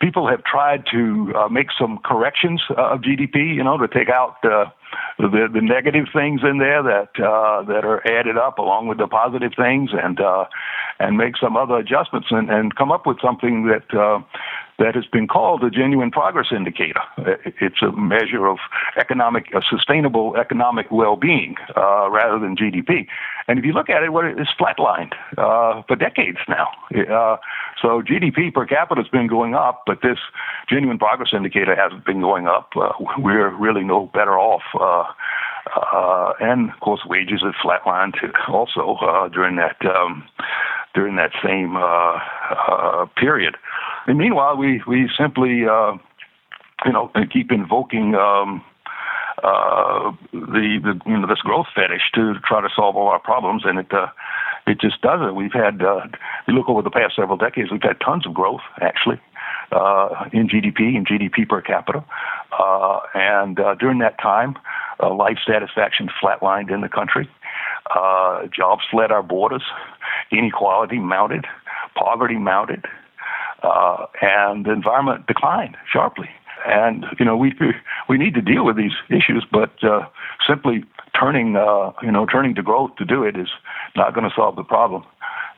people 0.00 0.26
have 0.28 0.42
tried 0.44 0.84
to 0.90 1.32
uh, 1.36 1.48
make 1.48 1.68
some 1.78 1.98
corrections 1.98 2.62
uh, 2.70 2.94
of 2.94 3.00
GDP, 3.02 3.54
you 3.54 3.62
know, 3.62 3.76
to 3.76 3.86
take 3.86 4.08
out 4.08 4.36
uh, 4.44 4.64
the 5.18 5.48
the 5.52 5.60
negative 5.60 6.06
things 6.12 6.40
in 6.42 6.58
there 6.58 6.82
that 6.82 7.10
uh, 7.22 7.62
that 7.64 7.84
are 7.84 8.06
added 8.08 8.36
up 8.36 8.58
along 8.58 8.88
with 8.88 8.98
the 8.98 9.06
positive 9.06 9.52
things, 9.56 9.90
and 9.92 10.20
uh, 10.20 10.46
and 10.98 11.16
make 11.16 11.36
some 11.36 11.56
other 11.56 11.76
adjustments 11.76 12.28
and, 12.30 12.50
and 12.50 12.76
come 12.76 12.92
up 12.92 13.06
with 13.06 13.18
something 13.22 13.66
that 13.66 13.98
uh, 13.98 14.20
that 14.80 14.94
has 14.94 15.04
been 15.06 15.28
called 15.28 15.62
a 15.62 15.70
genuine 15.70 16.10
progress 16.10 16.46
indicator. 16.50 17.00
It's 17.60 17.82
a 17.82 17.92
measure 17.92 18.46
of 18.48 18.58
economic, 18.98 19.52
sustainable 19.68 20.36
economic 20.36 20.90
well-being 20.90 21.56
uh, 21.76 22.10
rather 22.10 22.38
than 22.38 22.56
GDP. 22.56 23.06
And 23.46 23.58
if 23.58 23.64
you 23.64 23.72
look 23.72 23.90
at 23.90 24.02
it, 24.02 24.12
what 24.12 24.24
it's 24.24 24.50
flatlined 24.58 25.12
uh, 25.36 25.82
for 25.86 25.96
decades 25.96 26.38
now. 26.48 26.68
Uh, 26.90 27.36
so 27.80 28.00
GDP 28.00 28.52
per 28.52 28.64
capita 28.64 29.02
has 29.02 29.10
been 29.10 29.26
going 29.26 29.54
up, 29.54 29.82
but 29.86 29.98
this 30.02 30.18
genuine 30.68 30.98
progress 30.98 31.30
indicator 31.34 31.76
hasn't 31.76 32.06
been 32.06 32.22
going 32.22 32.46
up. 32.46 32.70
Uh, 32.74 32.92
we're 33.18 33.54
really 33.54 33.84
no 33.84 34.10
better 34.14 34.38
off. 34.38 34.62
Uh, 34.74 35.04
uh, 35.76 36.32
and 36.40 36.70
of 36.70 36.80
course, 36.80 37.00
wages 37.04 37.42
have 37.42 37.54
flatlined 37.62 38.14
also 38.48 39.28
during 39.32 39.56
that 39.56 39.76
um, 39.84 40.26
during 40.94 41.16
that 41.16 41.32
same 41.44 41.76
period. 43.16 43.56
And 44.06 44.18
meanwhile, 44.18 44.56
we 44.56 44.82
we 44.86 45.08
simply 45.18 45.64
uh, 45.66 45.96
you 46.84 46.92
know 46.92 47.10
keep 47.32 47.52
invoking. 47.52 48.14
Um, 48.14 48.64
uh, 49.42 50.12
the, 50.32 50.78
the 50.82 51.00
you 51.06 51.18
know 51.18 51.26
this 51.26 51.40
growth 51.40 51.66
fetish 51.74 52.12
to 52.14 52.34
try 52.44 52.60
to 52.60 52.68
solve 52.74 52.96
all 52.96 53.08
our 53.08 53.18
problems, 53.18 53.62
and 53.64 53.78
it 53.78 53.92
uh, 53.92 54.08
it 54.66 54.80
just 54.80 55.00
doesn't. 55.00 55.34
We've 55.34 55.52
had 55.52 55.82
uh, 55.82 56.06
you 56.46 56.54
look 56.54 56.68
over 56.68 56.82
the 56.82 56.90
past 56.90 57.16
several 57.16 57.38
decades, 57.38 57.70
we've 57.70 57.82
had 57.82 58.00
tons 58.04 58.26
of 58.26 58.34
growth 58.34 58.60
actually 58.80 59.18
uh, 59.72 60.28
in 60.32 60.48
GDP 60.48 60.96
and 60.96 61.06
GDP 61.06 61.48
per 61.48 61.60
capita, 61.60 62.04
uh, 62.58 63.00
and 63.14 63.58
uh, 63.58 63.74
during 63.76 63.98
that 63.98 64.20
time, 64.20 64.56
uh, 65.02 65.14
life 65.14 65.38
satisfaction 65.46 66.08
flatlined 66.22 66.72
in 66.72 66.80
the 66.80 66.88
country. 66.88 67.28
Uh, 67.94 68.46
jobs 68.54 68.82
fled 68.90 69.10
our 69.10 69.22
borders, 69.22 69.64
inequality 70.30 70.98
mounted, 70.98 71.46
poverty 71.96 72.36
mounted, 72.36 72.84
uh, 73.62 74.06
and 74.20 74.64
the 74.64 74.72
environment 74.72 75.26
declined 75.26 75.76
sharply. 75.90 76.28
And 76.66 77.06
you 77.18 77.24
know 77.24 77.36
we 77.36 77.54
we 78.08 78.18
need 78.18 78.34
to 78.34 78.42
deal 78.42 78.64
with 78.66 78.76
these 78.76 78.92
issues, 79.08 79.46
but 79.50 79.82
uh, 79.82 80.06
simply 80.46 80.84
turning 81.18 81.56
uh, 81.56 81.92
you 82.02 82.10
know 82.10 82.26
turning 82.26 82.54
to 82.56 82.62
growth 82.62 82.96
to 82.96 83.04
do 83.04 83.24
it 83.24 83.36
is 83.36 83.48
not 83.96 84.14
going 84.14 84.28
to 84.28 84.34
solve 84.34 84.56
the 84.56 84.64
problem. 84.64 85.04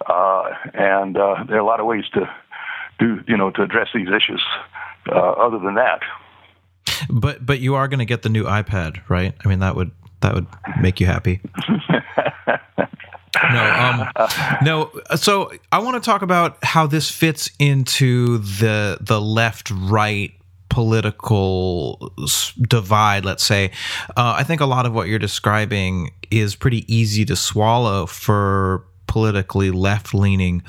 Uh, 0.08 0.50
and 0.74 1.16
uh, 1.16 1.44
there 1.46 1.56
are 1.56 1.60
a 1.60 1.64
lot 1.64 1.80
of 1.80 1.86
ways 1.86 2.04
to 2.14 2.28
do 3.00 3.20
you 3.26 3.36
know 3.36 3.50
to 3.50 3.62
address 3.62 3.88
these 3.92 4.08
issues 4.08 4.42
uh, 5.10 5.32
other 5.32 5.58
than 5.58 5.74
that. 5.74 6.00
But 7.10 7.44
but 7.44 7.58
you 7.58 7.74
are 7.74 7.88
going 7.88 7.98
to 7.98 8.04
get 8.04 8.22
the 8.22 8.28
new 8.28 8.44
iPad, 8.44 9.00
right? 9.08 9.34
I 9.44 9.48
mean 9.48 9.58
that 9.58 9.74
would 9.74 9.90
that 10.20 10.34
would 10.34 10.46
make 10.80 11.00
you 11.00 11.06
happy. 11.06 11.40
no, 13.34 14.08
um, 14.14 14.56
no. 14.62 14.90
So 15.16 15.52
I 15.70 15.78
want 15.78 16.02
to 16.02 16.06
talk 16.06 16.22
about 16.22 16.62
how 16.62 16.86
this 16.86 17.10
fits 17.10 17.50
into 17.58 18.38
the 18.38 18.98
the 19.00 19.20
left 19.20 19.70
right 19.70 20.32
political 20.68 22.12
divide. 22.60 23.24
Let's 23.24 23.44
say, 23.44 23.70
uh, 24.16 24.34
I 24.36 24.44
think 24.44 24.60
a 24.60 24.66
lot 24.66 24.86
of 24.86 24.94
what 24.94 25.08
you're 25.08 25.18
describing 25.18 26.12
is 26.30 26.54
pretty 26.54 26.92
easy 26.92 27.24
to 27.26 27.36
swallow 27.36 28.06
for 28.06 28.84
politically 29.06 29.70
left 29.70 30.14
leaning 30.14 30.62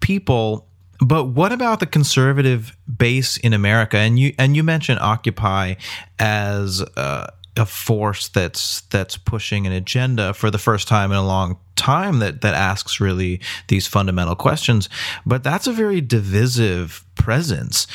people. 0.00 0.66
But 1.00 1.26
what 1.26 1.52
about 1.52 1.80
the 1.80 1.86
conservative 1.86 2.76
base 2.96 3.36
in 3.36 3.52
America? 3.52 3.98
And 3.98 4.18
you 4.18 4.34
and 4.38 4.56
you 4.56 4.62
mentioned 4.62 5.00
Occupy 5.00 5.74
as 6.18 6.82
uh, 6.96 7.28
a 7.56 7.66
force 7.66 8.28
that's 8.28 8.82
that's 8.82 9.16
pushing 9.16 9.66
an 9.66 9.72
agenda 9.72 10.32
for 10.34 10.50
the 10.50 10.58
first 10.58 10.88
time 10.88 11.10
in 11.10 11.18
a 11.18 11.26
long 11.26 11.58
time 11.78 12.18
that 12.18 12.42
that 12.42 12.54
asks 12.54 13.00
really 13.00 13.40
these 13.68 13.86
fundamental 13.86 14.34
questions 14.34 14.88
but 15.24 15.42
that's 15.42 15.66
a 15.66 15.72
very 15.72 16.00
divisive 16.00 17.04
presence. 17.14 17.86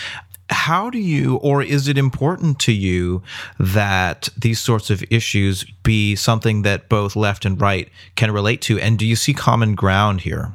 How 0.50 0.90
do 0.90 1.00
you 1.00 1.38
or 1.38 1.64
is 1.64 1.88
it 1.88 1.98
important 1.98 2.60
to 2.60 2.72
you 2.72 3.24
that 3.60 4.30
these 4.38 4.60
sorts 4.60 4.90
of 4.90 5.04
issues 5.10 5.64
be 5.84 6.16
something 6.16 6.62
that 6.62 6.90
both 6.90 7.16
left 7.16 7.46
and 7.46 7.60
right 7.60 7.90
can 8.16 8.32
relate 8.32 8.62
to? 8.64 8.80
And 8.80 9.00
do 9.00 9.06
you 9.06 9.16
see 9.16 9.34
common 9.34 9.74
ground 9.74 10.22
here? 10.22 10.54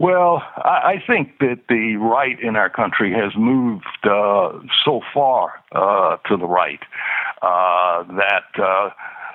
Well, 0.00 0.42
I 0.56 0.94
think 1.06 1.38
that 1.40 1.60
the 1.68 1.96
right 1.96 2.40
in 2.40 2.56
our 2.56 2.70
country 2.70 3.12
has 3.12 3.32
moved 3.36 3.84
uh, 4.04 4.58
so 4.82 5.02
far 5.12 5.62
uh, 5.72 6.16
to 6.26 6.38
the 6.38 6.46
right. 6.46 6.80
Uh, 7.42 8.04
that, 8.16 8.48
uh, 8.58 8.88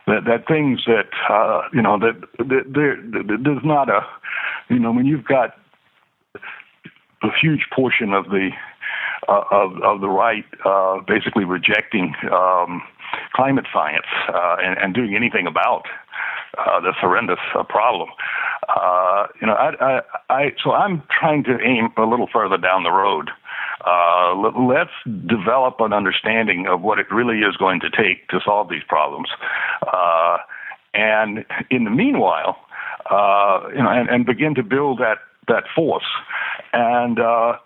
that 0.07 0.25
that 0.25 0.47
things 0.47 0.81
that 0.85 1.09
uh, 1.29 1.61
you 1.73 1.81
know 1.81 1.97
that, 1.99 2.15
there 2.37 2.97
there's 3.01 3.63
not 3.63 3.89
a 3.89 4.01
you 4.69 4.79
know 4.79 4.91
when 4.91 5.05
you've 5.05 5.25
got 5.25 5.57
a 7.23 7.29
huge 7.41 7.67
portion 7.73 8.13
of 8.13 8.25
the 8.25 8.49
uh, 9.27 9.43
of 9.51 9.81
of 9.81 10.01
the 10.01 10.09
right 10.09 10.45
basically 11.07 11.45
rejecting 11.45 12.13
um, 12.31 12.81
climate 13.33 13.65
science 13.73 14.05
and, 14.27 14.77
and 14.77 14.93
doing 14.93 15.15
anything 15.15 15.47
about 15.47 15.85
uh, 16.57 16.79
this 16.79 16.95
horrendous 16.99 17.39
uh, 17.53 17.63
problem. 17.63 18.09
Uh, 18.69 19.27
you 19.41 19.47
know, 19.47 19.53
I, 19.53 19.71
I, 19.83 20.01
I, 20.29 20.51
so 20.63 20.71
I'm 20.71 21.03
trying 21.11 21.43
to 21.45 21.59
aim 21.61 21.89
a 21.97 22.03
little 22.03 22.27
further 22.31 22.57
down 22.57 22.83
the 22.83 22.91
road. 22.91 23.29
Uh, 23.85 24.33
let's 24.59 24.91
develop 25.27 25.75
an 25.79 25.93
understanding 25.93 26.65
of 26.67 26.81
what 26.81 26.97
it 26.99 27.05
really 27.11 27.39
is 27.39 27.55
going 27.57 27.79
to 27.79 27.89
take 27.89 28.27
to 28.29 28.39
solve 28.43 28.69
these 28.69 28.83
problems. 28.87 29.29
Uh, 29.93 30.37
and 30.93 31.45
in 31.69 31.83
the 31.83 31.91
meanwhile, 31.91 32.57
uh, 33.11 33.61
you 33.69 33.83
know, 33.83 33.89
and, 33.89 34.09
and 34.09 34.25
begin 34.25 34.55
to 34.55 34.63
build 34.63 34.99
that, 34.99 35.19
that 35.47 35.63
force. 35.75 36.05
And, 36.73 37.19
uh, 37.19 37.57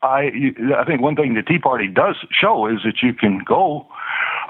I, 0.00 0.30
I 0.76 0.84
think 0.84 1.00
one 1.00 1.16
thing 1.16 1.34
the 1.34 1.42
Tea 1.42 1.58
Party 1.58 1.88
does 1.88 2.14
show 2.30 2.68
is 2.68 2.78
that 2.84 3.02
you 3.02 3.12
can 3.12 3.40
go 3.44 3.86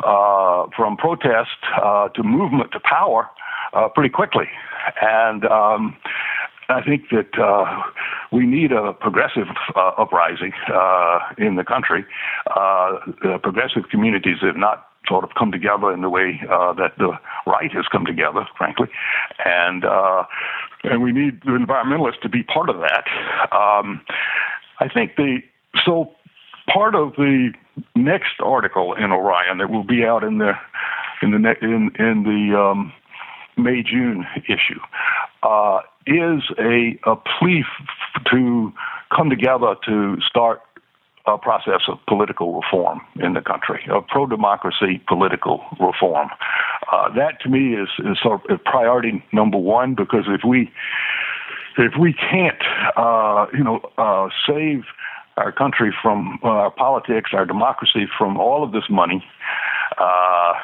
uh, 0.04 0.66
from 0.76 0.96
protest 0.96 1.56
uh, 1.82 2.08
to 2.10 2.22
movement 2.22 2.72
to 2.72 2.80
power 2.80 3.28
uh, 3.72 3.88
pretty 3.88 4.10
quickly. 4.10 4.44
And 5.00 5.44
um, 5.46 5.96
I 6.68 6.82
think 6.82 7.04
that 7.10 7.38
uh, 7.38 7.82
we 8.30 8.46
need 8.46 8.72
a 8.72 8.92
progressive 8.92 9.48
uh, 9.74 9.92
uprising 9.96 10.52
uh, 10.72 11.18
in 11.38 11.56
the 11.56 11.64
country. 11.64 12.04
Uh, 12.46 12.98
the 13.22 13.38
progressive 13.42 13.88
communities 13.90 14.36
have 14.42 14.56
not 14.56 14.86
sort 15.06 15.24
of 15.24 15.30
come 15.38 15.50
together 15.50 15.90
in 15.92 16.02
the 16.02 16.10
way 16.10 16.40
uh, 16.50 16.74
that 16.74 16.92
the 16.98 17.12
right 17.46 17.72
has 17.72 17.86
come 17.90 18.04
together, 18.04 18.46
frankly, 18.58 18.88
and 19.44 19.86
uh, 19.86 20.24
and 20.84 21.02
we 21.02 21.10
need 21.10 21.40
the 21.42 21.52
environmentalists 21.52 22.20
to 22.20 22.28
be 22.28 22.42
part 22.42 22.68
of 22.68 22.76
that. 22.80 23.04
Um, 23.50 24.02
I 24.80 24.88
think 24.88 25.16
the 25.16 25.38
so 25.86 26.12
part 26.70 26.94
of 26.94 27.12
the 27.16 27.52
next 27.96 28.40
article 28.40 28.92
in 28.92 29.10
Orion 29.10 29.56
that 29.58 29.70
will 29.70 29.84
be 29.84 30.04
out 30.04 30.22
in 30.22 30.36
the 30.36 30.52
in 31.22 31.30
the 31.30 31.54
in 31.62 31.90
in 31.98 32.24
the 32.24 32.58
um, 32.58 32.92
May 33.56 33.82
June 33.82 34.26
issue 34.46 34.80
uh, 35.42 35.80
is 36.08 36.42
a, 36.58 36.98
a 37.04 37.16
plea 37.16 37.64
f- 37.64 38.24
to 38.32 38.72
come 39.14 39.30
together 39.30 39.76
to 39.86 40.16
start 40.20 40.60
a 41.26 41.38
process 41.38 41.82
of 41.88 41.98
political 42.08 42.60
reform 42.60 43.00
in 43.16 43.34
the 43.34 43.42
country, 43.42 43.86
of 43.90 44.06
pro 44.06 44.26
democracy 44.26 45.02
political 45.06 45.62
reform. 45.78 46.30
Uh, 46.90 47.12
that 47.14 47.40
to 47.42 47.48
me 47.48 47.74
is, 47.74 47.88
is 47.98 48.18
sort 48.22 48.48
of 48.50 48.64
priority 48.64 49.22
number 49.32 49.58
one 49.58 49.94
because 49.94 50.24
if 50.28 50.40
we 50.46 50.70
if 51.76 51.92
we 51.98 52.12
can't, 52.12 52.60
uh, 52.96 53.46
you 53.52 53.62
know, 53.62 53.80
uh, 53.98 54.28
save 54.48 54.84
our 55.36 55.52
country 55.52 55.94
from 56.02 56.40
uh, 56.42 56.48
our 56.48 56.70
politics, 56.72 57.30
our 57.32 57.46
democracy 57.46 58.08
from 58.18 58.36
all 58.36 58.64
of 58.64 58.72
this 58.72 58.82
money, 58.90 59.24
uh, 59.98 60.54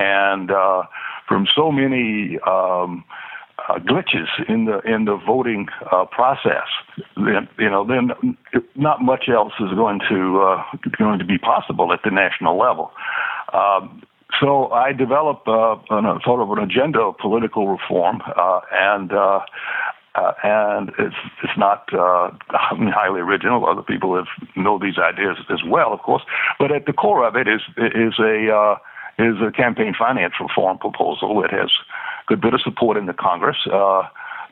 and 0.00 0.50
uh, 0.50 0.82
from 1.28 1.46
so 1.54 1.70
many 1.70 2.38
um, 2.40 3.04
uh, 3.68 3.78
glitches 3.78 4.28
in 4.48 4.66
the 4.66 4.80
in 4.80 5.04
the 5.06 5.16
voting 5.26 5.66
uh, 5.90 6.04
process, 6.06 6.68
then 7.16 7.48
you 7.58 7.70
know 7.70 7.86
then 7.86 8.36
not 8.74 9.02
much 9.02 9.28
else 9.28 9.52
is 9.60 9.72
going 9.74 10.00
to 10.08 10.40
uh, 10.40 10.62
going 10.98 11.18
to 11.18 11.24
be 11.24 11.38
possible 11.38 11.92
at 11.92 12.00
the 12.04 12.10
national 12.10 12.58
level. 12.58 12.92
Um, 13.52 14.02
so 14.40 14.70
I 14.72 14.92
developed 14.92 15.46
uh, 15.46 15.76
a 15.90 16.18
sort 16.24 16.40
of 16.40 16.50
an 16.50 16.58
agenda 16.58 17.00
of 17.00 17.18
political 17.18 17.68
reform, 17.68 18.20
uh, 18.36 18.60
and 18.72 19.12
uh, 19.12 19.40
uh, 20.14 20.32
and 20.42 20.90
it's 20.98 21.16
it's 21.42 21.56
not 21.56 21.88
uh, 21.92 22.30
highly 22.50 23.20
original. 23.20 23.66
Other 23.66 23.82
people 23.82 24.16
have 24.16 24.26
know 24.56 24.78
these 24.78 24.98
ideas 24.98 25.36
as 25.50 25.60
well, 25.66 25.92
of 25.92 26.00
course. 26.00 26.22
But 26.58 26.72
at 26.72 26.86
the 26.86 26.92
core 26.92 27.26
of 27.26 27.36
it 27.36 27.48
is 27.48 27.60
is 27.76 28.14
a 28.18 28.52
uh, 28.52 28.76
is 29.18 29.36
a 29.40 29.52
campaign 29.52 29.94
finance 29.98 30.34
reform 30.40 30.78
proposal 30.78 31.40
that 31.42 31.50
has 31.50 31.70
a 31.70 32.26
good 32.26 32.40
bit 32.40 32.54
of 32.54 32.60
support 32.60 32.96
in 32.96 33.06
the 33.06 33.12
Congress 33.12 33.56
uh, 33.72 34.02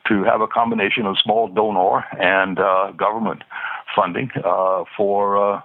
to 0.07 0.23
have 0.23 0.41
a 0.41 0.47
combination 0.47 1.05
of 1.05 1.17
small 1.17 1.47
donor 1.47 2.05
and 2.19 2.59
uh, 2.59 2.91
government 2.91 3.43
funding 3.95 4.29
uh, 4.43 4.83
for 4.95 5.37
uh, 5.37 5.61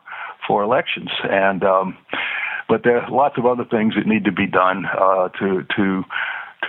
for 0.46 0.62
elections. 0.62 1.10
And 1.24 1.64
um, 1.64 1.96
but 2.68 2.82
there 2.84 3.00
are 3.00 3.10
lots 3.10 3.38
of 3.38 3.46
other 3.46 3.64
things 3.64 3.94
that 3.94 4.06
need 4.06 4.24
to 4.24 4.32
be 4.32 4.46
done 4.46 4.84
uh, 4.86 5.28
to 5.40 5.64
to 5.76 6.04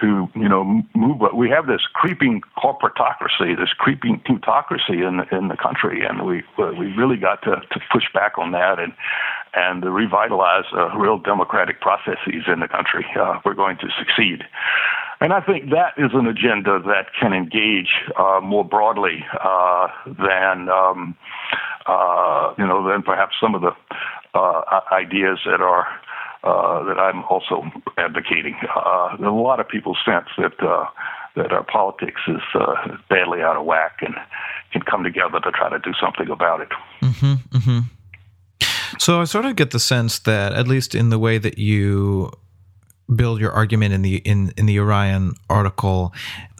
to 0.01 0.27
you 0.35 0.49
know 0.49 0.83
move. 0.95 1.19
But 1.19 1.35
we 1.35 1.49
have 1.49 1.67
this 1.67 1.81
creeping 1.93 2.41
corporatocracy, 2.57 3.57
this 3.57 3.73
creeping 3.77 4.21
plutocracy 4.25 5.01
in 5.01 5.21
in 5.31 5.47
the 5.47 5.57
country, 5.57 6.05
and 6.05 6.25
we 6.25 6.43
we 6.57 6.87
really 6.93 7.17
got 7.17 7.41
to 7.43 7.55
to 7.55 7.79
push 7.91 8.05
back 8.13 8.37
on 8.37 8.51
that 8.51 8.79
and 8.79 8.93
and 9.53 9.83
revitalize 9.83 10.65
uh, 10.73 10.95
real 10.97 11.17
democratic 11.17 11.81
processes 11.81 12.43
in 12.47 12.59
the 12.59 12.67
country. 12.67 13.05
Uh, 13.19 13.39
we're 13.43 13.53
going 13.53 13.77
to 13.77 13.87
succeed. 13.97 14.43
And 15.21 15.33
I 15.33 15.41
think 15.41 15.71
that 15.71 15.93
is 15.97 16.11
an 16.13 16.27
agenda 16.27 16.79
that 16.85 17.07
can 17.19 17.33
engage 17.33 17.89
uh, 18.17 18.39
more 18.41 18.63
broadly 18.63 19.25
uh, 19.41 19.87
than 20.05 20.69
um, 20.69 21.15
uh, 21.85 22.53
you 22.57 22.65
know 22.65 22.87
than 22.87 23.03
perhaps 23.03 23.35
some 23.41 23.55
of 23.55 23.61
the 23.61 23.71
uh, 24.33 24.81
ideas 24.91 25.39
that 25.45 25.61
are 25.61 25.87
uh, 26.43 26.83
that 26.83 26.99
I'm 26.99 27.23
also 27.25 27.63
advocating. 27.97 28.55
Uh, 28.75 29.17
a 29.19 29.29
lot 29.29 29.59
of 29.59 29.67
people 29.67 29.95
sense 30.05 30.27
that 30.37 30.61
uh, 30.61 30.85
that 31.35 31.51
our 31.51 31.63
politics 31.63 32.21
is 32.27 32.41
uh, 32.55 32.97
badly 33.09 33.41
out 33.41 33.55
of 33.55 33.65
whack 33.65 33.99
and 34.01 34.15
can 34.71 34.81
come 34.81 35.03
together 35.03 35.39
to 35.39 35.51
try 35.51 35.69
to 35.69 35.79
do 35.79 35.93
something 36.01 36.29
about 36.29 36.61
it. 36.61 36.69
Mm-hmm, 37.01 37.57
mm-hmm. 37.57 37.79
So 38.97 39.21
I 39.21 39.25
sort 39.25 39.45
of 39.45 39.55
get 39.55 39.71
the 39.71 39.79
sense 39.79 40.19
that, 40.19 40.53
at 40.53 40.67
least 40.67 40.95
in 40.95 41.09
the 41.09 41.19
way 41.19 41.37
that 41.37 41.57
you 41.57 42.31
build 43.15 43.39
your 43.39 43.51
argument 43.51 43.93
in 43.93 44.01
the 44.01 44.17
in 44.17 44.53
in 44.57 44.65
the 44.65 44.79
Orion 44.79 45.33
article 45.49 46.13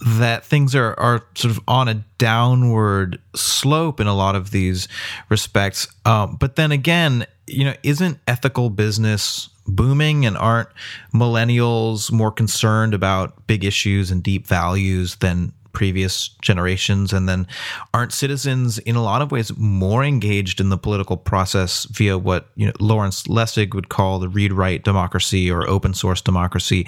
that 0.05 0.45
things 0.45 0.75
are 0.75 0.97
are 0.99 1.25
sort 1.35 1.51
of 1.55 1.59
on 1.67 1.87
a 1.87 2.03
downward 2.17 3.19
slope 3.35 3.99
in 3.99 4.07
a 4.07 4.15
lot 4.15 4.35
of 4.35 4.51
these 4.51 4.87
respects. 5.29 5.87
Um, 6.05 6.37
but 6.39 6.55
then 6.55 6.71
again, 6.71 7.25
you 7.47 7.65
know, 7.65 7.73
isn't 7.83 8.19
ethical 8.27 8.69
business 8.69 9.49
booming 9.67 10.25
and 10.25 10.37
aren't 10.37 10.69
millennials 11.13 12.11
more 12.11 12.31
concerned 12.31 12.93
about 12.93 13.45
big 13.47 13.63
issues 13.63 14.11
and 14.11 14.23
deep 14.23 14.47
values 14.47 15.15
than 15.17 15.53
previous 15.73 16.29
generations 16.41 17.13
and 17.13 17.27
then 17.27 17.47
aren't 17.93 18.13
citizens 18.13 18.77
in 18.79 18.95
a 18.95 19.03
lot 19.03 19.21
of 19.21 19.31
ways 19.31 19.55
more 19.57 20.03
engaged 20.03 20.59
in 20.59 20.69
the 20.69 20.77
political 20.77 21.17
process 21.17 21.85
via 21.85 22.17
what 22.17 22.49
you 22.55 22.65
know 22.65 22.73
Lawrence 22.79 23.23
Lessig 23.23 23.73
would 23.73 23.89
call 23.89 24.19
the 24.19 24.29
read 24.29 24.53
write 24.53 24.83
democracy 24.83 25.49
or 25.49 25.67
open 25.69 25.93
source 25.93 26.21
democracy. 26.21 26.87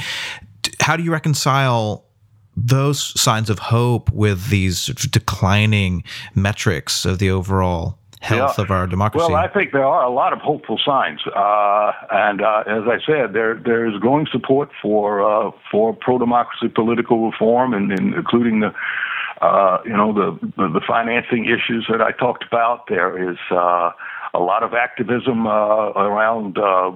How 0.80 0.96
do 0.96 1.04
you 1.04 1.12
reconcile 1.12 2.06
those 2.56 3.20
signs 3.20 3.50
of 3.50 3.60
hope 3.60 4.12
with 4.12 4.50
these 4.50 4.88
declining 4.88 6.04
metrics 6.36 7.06
of 7.06 7.20
the 7.20 7.32
overall 7.32 7.98
health 8.22 8.56
yeah. 8.58 8.64
of 8.64 8.72
our 8.72 8.88
democracy? 8.88 9.26
Well, 9.28 9.36
I 9.36 9.48
think 9.48 9.72
there 9.72 9.86
are 9.86 10.04
a 10.04 10.10
lot 10.10 10.32
of 10.32 10.40
hopeful 10.40 10.80
signs, 10.84 11.20
uh, 11.28 11.92
and 12.12 12.42
uh, 12.42 12.64
as 12.68 12.84
I 12.88 13.00
said, 13.06 13.34
there 13.34 13.56
there 13.56 13.86
is 13.88 14.00
growing 14.00 14.28
support 14.32 14.70
for 14.82 15.22
uh, 15.22 15.52
for 15.72 15.94
pro 15.94 16.18
democracy 16.18 16.70
political 16.74 17.30
reform, 17.30 17.74
and, 17.74 17.92
and 17.92 18.14
including 18.14 18.62
the. 18.62 18.74
Uh, 19.42 19.82
you 19.86 19.98
know 19.98 20.14
the, 20.14 20.38
the, 20.56 20.68
the 20.72 20.82
financing 20.88 21.46
issues 21.46 21.88
that 21.90 22.00
I 22.00 22.12
talked 22.12 22.44
about. 22.44 22.86
There 22.88 23.32
is 23.32 23.38
uh, 23.50 23.90
a 24.34 24.40
lot 24.40 24.64
of 24.64 24.74
activism 24.74 25.46
uh, 25.46 25.50
around 25.50 26.58
uh, 26.58 26.90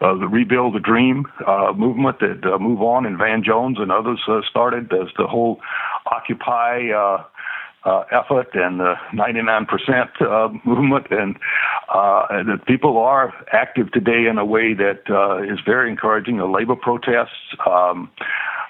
uh, 0.00 0.14
the 0.14 0.26
Rebuild 0.26 0.74
the 0.74 0.80
Dream 0.80 1.26
uh, 1.46 1.72
movement 1.76 2.18
that 2.20 2.40
uh, 2.44 2.58
Move 2.58 2.82
On 2.82 3.06
and 3.06 3.16
Van 3.16 3.44
Jones 3.44 3.78
and 3.78 3.92
others 3.92 4.20
uh, 4.28 4.40
started 4.48 4.92
as 4.92 5.08
the 5.16 5.26
whole 5.26 5.60
Occupy 6.06 6.88
uh, 7.84 8.04
effort 8.12 8.48
and 8.54 8.80
the 8.80 8.94
99% 9.14 10.20
uh, 10.20 10.48
movement, 10.64 11.06
and 11.10 11.36
uh, 11.92 12.26
that 12.44 12.66
people 12.66 12.98
are 12.98 13.32
active 13.52 13.90
today 13.92 14.26
in 14.26 14.38
a 14.38 14.44
way 14.44 14.74
that 14.74 15.02
uh, 15.08 15.42
is 15.42 15.58
very 15.64 15.90
encouraging. 15.90 16.36
The 16.36 16.46
labor 16.46 16.76
protests, 16.76 17.56
um, 17.66 18.10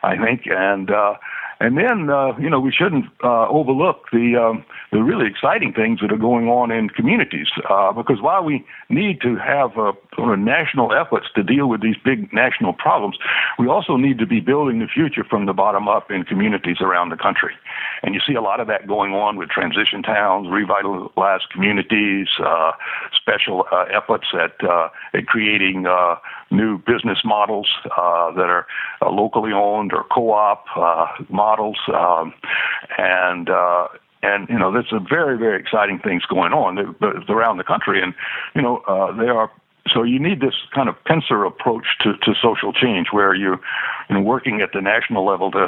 I 0.02 0.16
think, 0.16 0.42
and 0.46 0.90
uh, 0.90 1.14
and 1.60 1.76
then, 1.76 2.08
uh, 2.08 2.32
you 2.38 2.48
know, 2.48 2.58
we 2.58 2.72
shouldn't 2.72 3.04
uh, 3.22 3.46
overlook 3.48 4.06
the 4.12 4.34
um, 4.34 4.64
the 4.92 5.02
really 5.02 5.26
exciting 5.28 5.74
things 5.74 6.00
that 6.00 6.10
are 6.10 6.16
going 6.16 6.48
on 6.48 6.70
in 6.70 6.88
communities. 6.88 7.48
Uh, 7.68 7.92
because 7.92 8.22
while 8.22 8.42
we 8.42 8.64
need 8.88 9.20
to 9.20 9.36
have 9.36 9.76
uh, 9.76 9.92
sort 10.16 10.32
of 10.32 10.38
national 10.38 10.94
efforts 10.94 11.26
to 11.34 11.42
deal 11.42 11.68
with 11.68 11.82
these 11.82 11.96
big 12.02 12.32
national 12.32 12.72
problems, 12.72 13.18
we 13.58 13.68
also 13.68 13.96
need 13.96 14.18
to 14.18 14.26
be 14.26 14.40
building 14.40 14.78
the 14.78 14.86
future 14.86 15.22
from 15.22 15.44
the 15.44 15.52
bottom 15.52 15.86
up 15.86 16.10
in 16.10 16.24
communities 16.24 16.78
around 16.80 17.10
the 17.10 17.16
country. 17.16 17.54
And 18.02 18.14
you 18.14 18.20
see 18.26 18.34
a 18.34 18.40
lot 18.40 18.60
of 18.60 18.66
that 18.68 18.88
going 18.88 19.12
on 19.12 19.36
with 19.36 19.50
transition 19.50 20.02
towns, 20.02 20.48
revitalized 20.50 21.50
communities, 21.52 22.28
uh, 22.42 22.72
special 23.14 23.66
uh, 23.70 23.84
efforts 23.92 24.28
at 24.32 24.56
at 25.12 25.26
creating 25.26 25.86
new 26.50 26.78
business 26.78 27.18
models 27.22 27.68
that 27.84 28.48
are 28.48 28.66
locally 29.02 29.52
owned 29.52 29.92
or 29.92 30.04
co-op 30.04 30.64
uh, 30.76 31.06
models, 31.50 31.78
um, 31.88 32.32
and 32.98 33.50
uh, 33.50 33.88
and 34.22 34.48
you 34.48 34.58
know 34.58 34.72
there's 34.72 34.90
some 34.90 35.06
very 35.08 35.36
very 35.38 35.58
exciting 35.60 35.98
things 35.98 36.22
going 36.26 36.52
on 36.52 36.94
around 37.28 37.56
the 37.58 37.64
country, 37.64 38.02
and 38.02 38.14
you 38.54 38.62
know 38.62 38.78
uh, 38.88 39.10
they 39.16 39.28
are. 39.28 39.50
So 39.94 40.02
you 40.02 40.20
need 40.20 40.40
this 40.40 40.54
kind 40.74 40.88
of 40.88 40.94
pincer 41.04 41.44
approach 41.44 41.86
to, 42.02 42.12
to 42.24 42.34
social 42.40 42.72
change, 42.72 43.08
where 43.12 43.34
you're 43.34 43.58
you 44.08 44.14
know, 44.14 44.20
working 44.20 44.60
at 44.60 44.70
the 44.72 44.80
national 44.80 45.24
level 45.26 45.50
to 45.52 45.66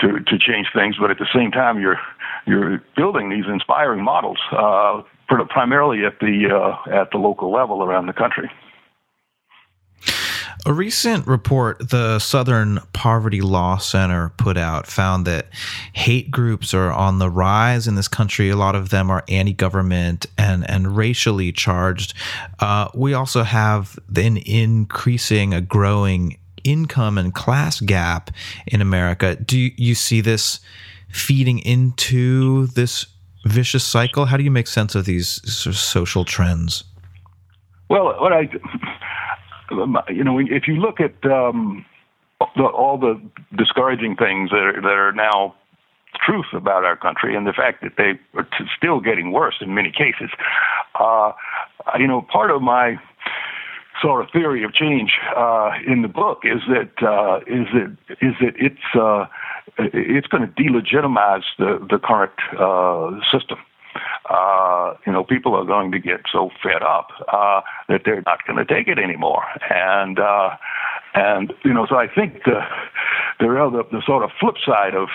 to 0.00 0.20
to 0.20 0.38
change 0.38 0.68
things, 0.74 0.96
but 1.00 1.10
at 1.10 1.18
the 1.18 1.30
same 1.34 1.50
time 1.50 1.80
you're 1.80 2.00
you're 2.46 2.82
building 2.96 3.28
these 3.28 3.44
inspiring 3.52 4.02
models, 4.02 4.38
uh, 4.52 5.02
primarily 5.48 6.06
at 6.06 6.20
the 6.20 6.48
uh, 6.48 7.00
at 7.00 7.10
the 7.10 7.18
local 7.18 7.52
level 7.52 7.82
around 7.82 8.06
the 8.06 8.12
country. 8.12 8.50
A 10.66 10.72
recent 10.72 11.28
report 11.28 11.90
the 11.90 12.18
Southern 12.18 12.80
Poverty 12.92 13.40
Law 13.40 13.76
Center 13.76 14.30
put 14.36 14.56
out 14.56 14.88
found 14.88 15.24
that 15.24 15.46
hate 15.92 16.32
groups 16.32 16.74
are 16.74 16.90
on 16.90 17.20
the 17.20 17.30
rise 17.30 17.86
in 17.86 17.94
this 17.94 18.08
country. 18.08 18.50
A 18.50 18.56
lot 18.56 18.74
of 18.74 18.88
them 18.88 19.08
are 19.08 19.22
anti 19.28 19.52
government 19.52 20.26
and, 20.36 20.68
and 20.68 20.96
racially 20.96 21.52
charged. 21.52 22.14
Uh, 22.58 22.88
we 22.94 23.14
also 23.14 23.44
have 23.44 23.96
an 24.16 24.38
increasing, 24.38 25.54
a 25.54 25.60
growing 25.60 26.36
income 26.64 27.16
and 27.16 27.32
class 27.32 27.78
gap 27.78 28.32
in 28.66 28.80
America. 28.80 29.36
Do 29.36 29.70
you, 29.76 29.94
see 29.94 30.20
this 30.20 30.58
feeding 31.08 31.60
into 31.60 32.66
this 32.66 33.06
vicious 33.44 33.84
cycle? 33.84 34.24
How 34.24 34.36
do 34.36 34.42
you 34.42 34.50
make 34.50 34.66
sense 34.66 34.96
of 34.96 35.04
these 35.04 35.40
sort 35.48 35.76
of 35.76 35.78
social 35.78 36.24
trends? 36.24 36.82
Well, 37.88 38.20
what 38.20 38.32
I 38.32 38.48
you 39.70 40.24
know, 40.24 40.38
if 40.38 40.68
you 40.68 40.76
look 40.76 41.00
at 41.00 41.14
um, 41.30 41.84
the, 42.56 42.64
all 42.64 42.98
the 42.98 43.20
discouraging 43.56 44.16
things 44.16 44.50
that 44.50 44.58
are, 44.58 44.80
that 44.80 44.88
are 44.88 45.12
now 45.12 45.54
truth 46.24 46.46
about 46.52 46.84
our 46.84 46.96
country 46.96 47.36
and 47.36 47.46
the 47.46 47.52
fact 47.52 47.82
that 47.82 47.92
they 47.96 48.18
are 48.38 48.44
t- 48.44 48.64
still 48.76 49.00
getting 49.00 49.32
worse 49.32 49.56
in 49.60 49.74
many 49.74 49.90
cases, 49.90 50.30
uh, 50.98 51.32
you 51.98 52.06
know, 52.06 52.22
part 52.22 52.50
of 52.50 52.62
my 52.62 52.98
sort 54.00 54.24
of 54.24 54.30
theory 54.30 54.62
of 54.62 54.74
change 54.74 55.12
uh, 55.36 55.70
in 55.86 56.02
the 56.02 56.08
book 56.08 56.40
is 56.44 56.60
that 56.68 56.90
uh, 57.02 57.38
is 57.46 57.66
that 57.72 57.96
is 58.20 58.34
that 58.40 58.54
it's 58.56 58.94
uh, 58.94 59.26
it's 59.78 60.26
going 60.26 60.42
to 60.42 60.62
delegitimize 60.62 61.44
the 61.58 61.84
the 61.88 61.98
current 61.98 62.32
uh, 62.58 63.18
system. 63.30 63.58
Uh, 64.28 64.96
you 65.06 65.12
know, 65.12 65.24
people 65.24 65.54
are 65.54 65.64
going 65.64 65.92
to 65.92 65.98
get 65.98 66.20
so 66.32 66.50
fed 66.62 66.82
up 66.82 67.08
uh, 67.32 67.60
that 67.88 68.02
they're 68.04 68.22
not 68.26 68.44
going 68.46 68.58
to 68.58 68.64
take 68.64 68.88
it 68.88 68.98
anymore, 68.98 69.44
and 69.70 70.18
uh, 70.18 70.50
and 71.14 71.52
you 71.64 71.72
know, 71.72 71.86
so 71.86 71.96
I 71.96 72.06
think 72.08 72.44
the 72.44 72.60
the, 73.38 73.46
the, 73.46 73.84
the 73.92 74.02
sort 74.04 74.24
of 74.24 74.30
flip 74.40 74.56
side 74.64 74.94
of 74.94 75.08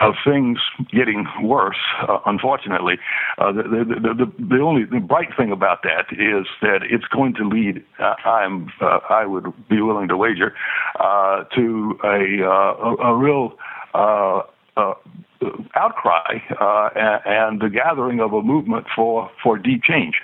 of 0.00 0.14
things 0.24 0.58
getting 0.92 1.26
worse, 1.42 1.76
uh, 2.08 2.18
unfortunately. 2.26 2.98
Uh, 3.38 3.52
the, 3.52 3.62
the, 3.62 4.14
the, 4.14 4.32
the, 4.38 4.60
only 4.60 4.84
the 4.84 5.00
bright 5.00 5.36
thing 5.36 5.50
about 5.50 5.82
that 5.82 6.06
is 6.12 6.46
that 6.62 6.80
it's 6.88 7.06
going 7.06 7.34
to 7.34 7.48
lead, 7.48 7.84
uh, 7.98 8.14
I'm, 8.24 8.70
uh, 8.80 9.00
I 9.10 9.26
would 9.26 9.52
be 9.68 9.80
willing 9.80 10.08
to 10.08 10.16
wager, 10.16 10.54
uh, 11.00 11.44
to 11.54 11.98
a, 12.04 12.44
uh, 12.44 12.48
a, 12.48 12.96
a, 13.08 13.16
real 13.16 13.58
outcry 15.76 16.38
and, 16.94 17.20
and, 17.24 17.60
the 17.60 17.70
gathering 17.70 18.20
of 18.20 18.32
a 18.32 18.42
movement 18.42 18.86
for, 18.94 19.30
for 19.42 19.58
deep 19.58 19.82
change. 19.82 20.20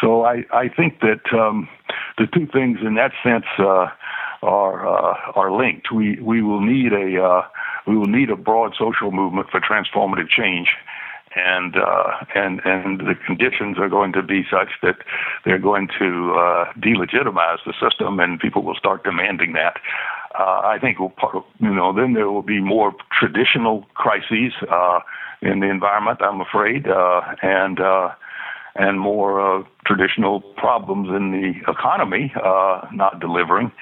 so 0.00 0.24
I, 0.24 0.44
I 0.52 0.68
think 0.68 1.00
that 1.00 1.32
um, 1.32 1.68
the 2.16 2.26
two 2.26 2.46
things 2.46 2.78
in 2.82 2.94
that 2.94 3.12
sense 3.22 3.46
are 3.58 3.92
are 4.42 5.52
linked. 5.52 5.90
We 5.92 6.20
we 6.20 6.42
will 6.42 6.60
need 6.60 6.92
a 6.92 7.42
we 7.86 7.96
will 7.96 8.06
need 8.06 8.30
a 8.30 8.36
broad 8.36 8.74
social 8.78 9.10
movement 9.10 9.48
for 9.50 9.60
transformative 9.60 10.28
change. 10.28 10.68
And 11.36 11.76
uh, 11.76 12.24
and 12.34 12.60
and 12.64 13.00
the 13.00 13.14
conditions 13.26 13.78
are 13.78 13.88
going 13.88 14.12
to 14.14 14.22
be 14.22 14.44
such 14.50 14.70
that 14.82 14.96
they're 15.44 15.58
going 15.58 15.88
to 15.98 16.32
uh, 16.32 16.72
delegitimize 16.80 17.58
the 17.66 17.74
system, 17.80 18.18
and 18.18 18.40
people 18.40 18.62
will 18.62 18.74
start 18.74 19.04
demanding 19.04 19.52
that. 19.52 19.76
Uh, 20.38 20.60
I 20.64 20.78
think 20.80 20.98
you 20.98 21.74
know 21.74 21.92
then 21.92 22.14
there 22.14 22.30
will 22.30 22.42
be 22.42 22.60
more 22.60 22.92
traditional 23.18 23.86
crises 23.94 24.52
uh, 24.70 25.00
in 25.40 25.60
the 25.60 25.70
environment. 25.70 26.20
I'm 26.20 26.40
afraid, 26.40 26.86
uh, 26.86 27.20
and 27.42 27.80
uh, 27.80 28.10
and 28.74 29.00
more 29.00 29.40
uh, 29.40 29.64
traditional 29.86 30.40
problems 30.56 31.08
in 31.08 31.32
the 31.32 31.70
economy 31.70 32.32
uh, 32.42 32.86
not 32.92 33.20
delivering. 33.20 33.72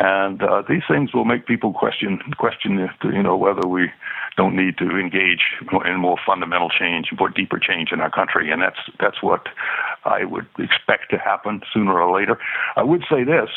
And 0.00 0.42
uh, 0.42 0.62
these 0.68 0.82
things 0.88 1.12
will 1.12 1.24
make 1.24 1.46
people 1.46 1.72
question 1.72 2.20
question 2.38 2.88
you 3.04 3.22
know 3.22 3.36
whether 3.36 3.66
we 3.66 3.90
don't 4.36 4.54
need 4.54 4.76
to 4.78 4.98
engage 4.98 5.40
in 5.84 5.96
more 5.96 6.18
fundamental 6.24 6.68
change, 6.68 7.08
more 7.18 7.30
deeper 7.30 7.58
change 7.58 7.90
in 7.92 8.00
our 8.00 8.10
country, 8.10 8.50
and 8.50 8.60
that's 8.60 8.78
that's 9.00 9.22
what 9.22 9.46
I 10.04 10.24
would 10.24 10.46
expect 10.58 11.10
to 11.10 11.18
happen 11.18 11.62
sooner 11.72 11.98
or 11.98 12.18
later. 12.18 12.38
I 12.76 12.82
would 12.82 13.04
say 13.10 13.24
this: 13.24 13.48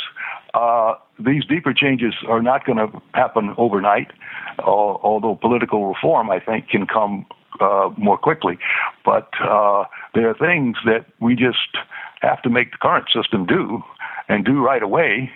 uh, 0.54 0.96
these 1.20 1.46
deeper 1.46 1.74
changes 1.74 2.14
are 2.28 2.42
not 2.42 2.66
going 2.66 2.78
to 2.78 3.02
happen 3.14 3.54
overnight, 3.58 4.12
uh, 4.60 4.64
although 4.64 5.36
political 5.36 5.88
reform, 5.88 6.30
I 6.30 6.40
think, 6.40 6.70
can 6.70 6.88
come 6.88 7.26
uh, 7.60 7.90
more 7.98 8.18
quickly. 8.18 8.58
But 9.04 9.30
uh, 9.42 9.86
there 10.14 10.30
are 10.30 10.36
things 10.36 10.78
that 10.86 11.06
we 11.20 11.36
just 11.36 11.78
have 12.22 12.42
to 12.44 12.50
make 12.50 12.72
the 12.72 12.78
current 12.78 13.08
system 13.14 13.46
do 13.46 13.84
and 14.28 14.46
do 14.46 14.64
right 14.64 14.84
away. 14.84 15.32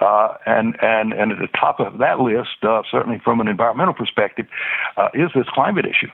Uh, 0.00 0.36
and 0.46 0.76
and 0.82 1.12
and 1.12 1.32
at 1.32 1.38
the 1.38 1.48
top 1.58 1.80
of 1.80 1.98
that 1.98 2.20
list, 2.20 2.62
uh, 2.62 2.82
certainly 2.90 3.20
from 3.22 3.40
an 3.40 3.48
environmental 3.48 3.94
perspective, 3.94 4.46
uh, 4.96 5.08
is 5.14 5.30
this 5.34 5.46
climate 5.52 5.86
issue. 5.86 6.10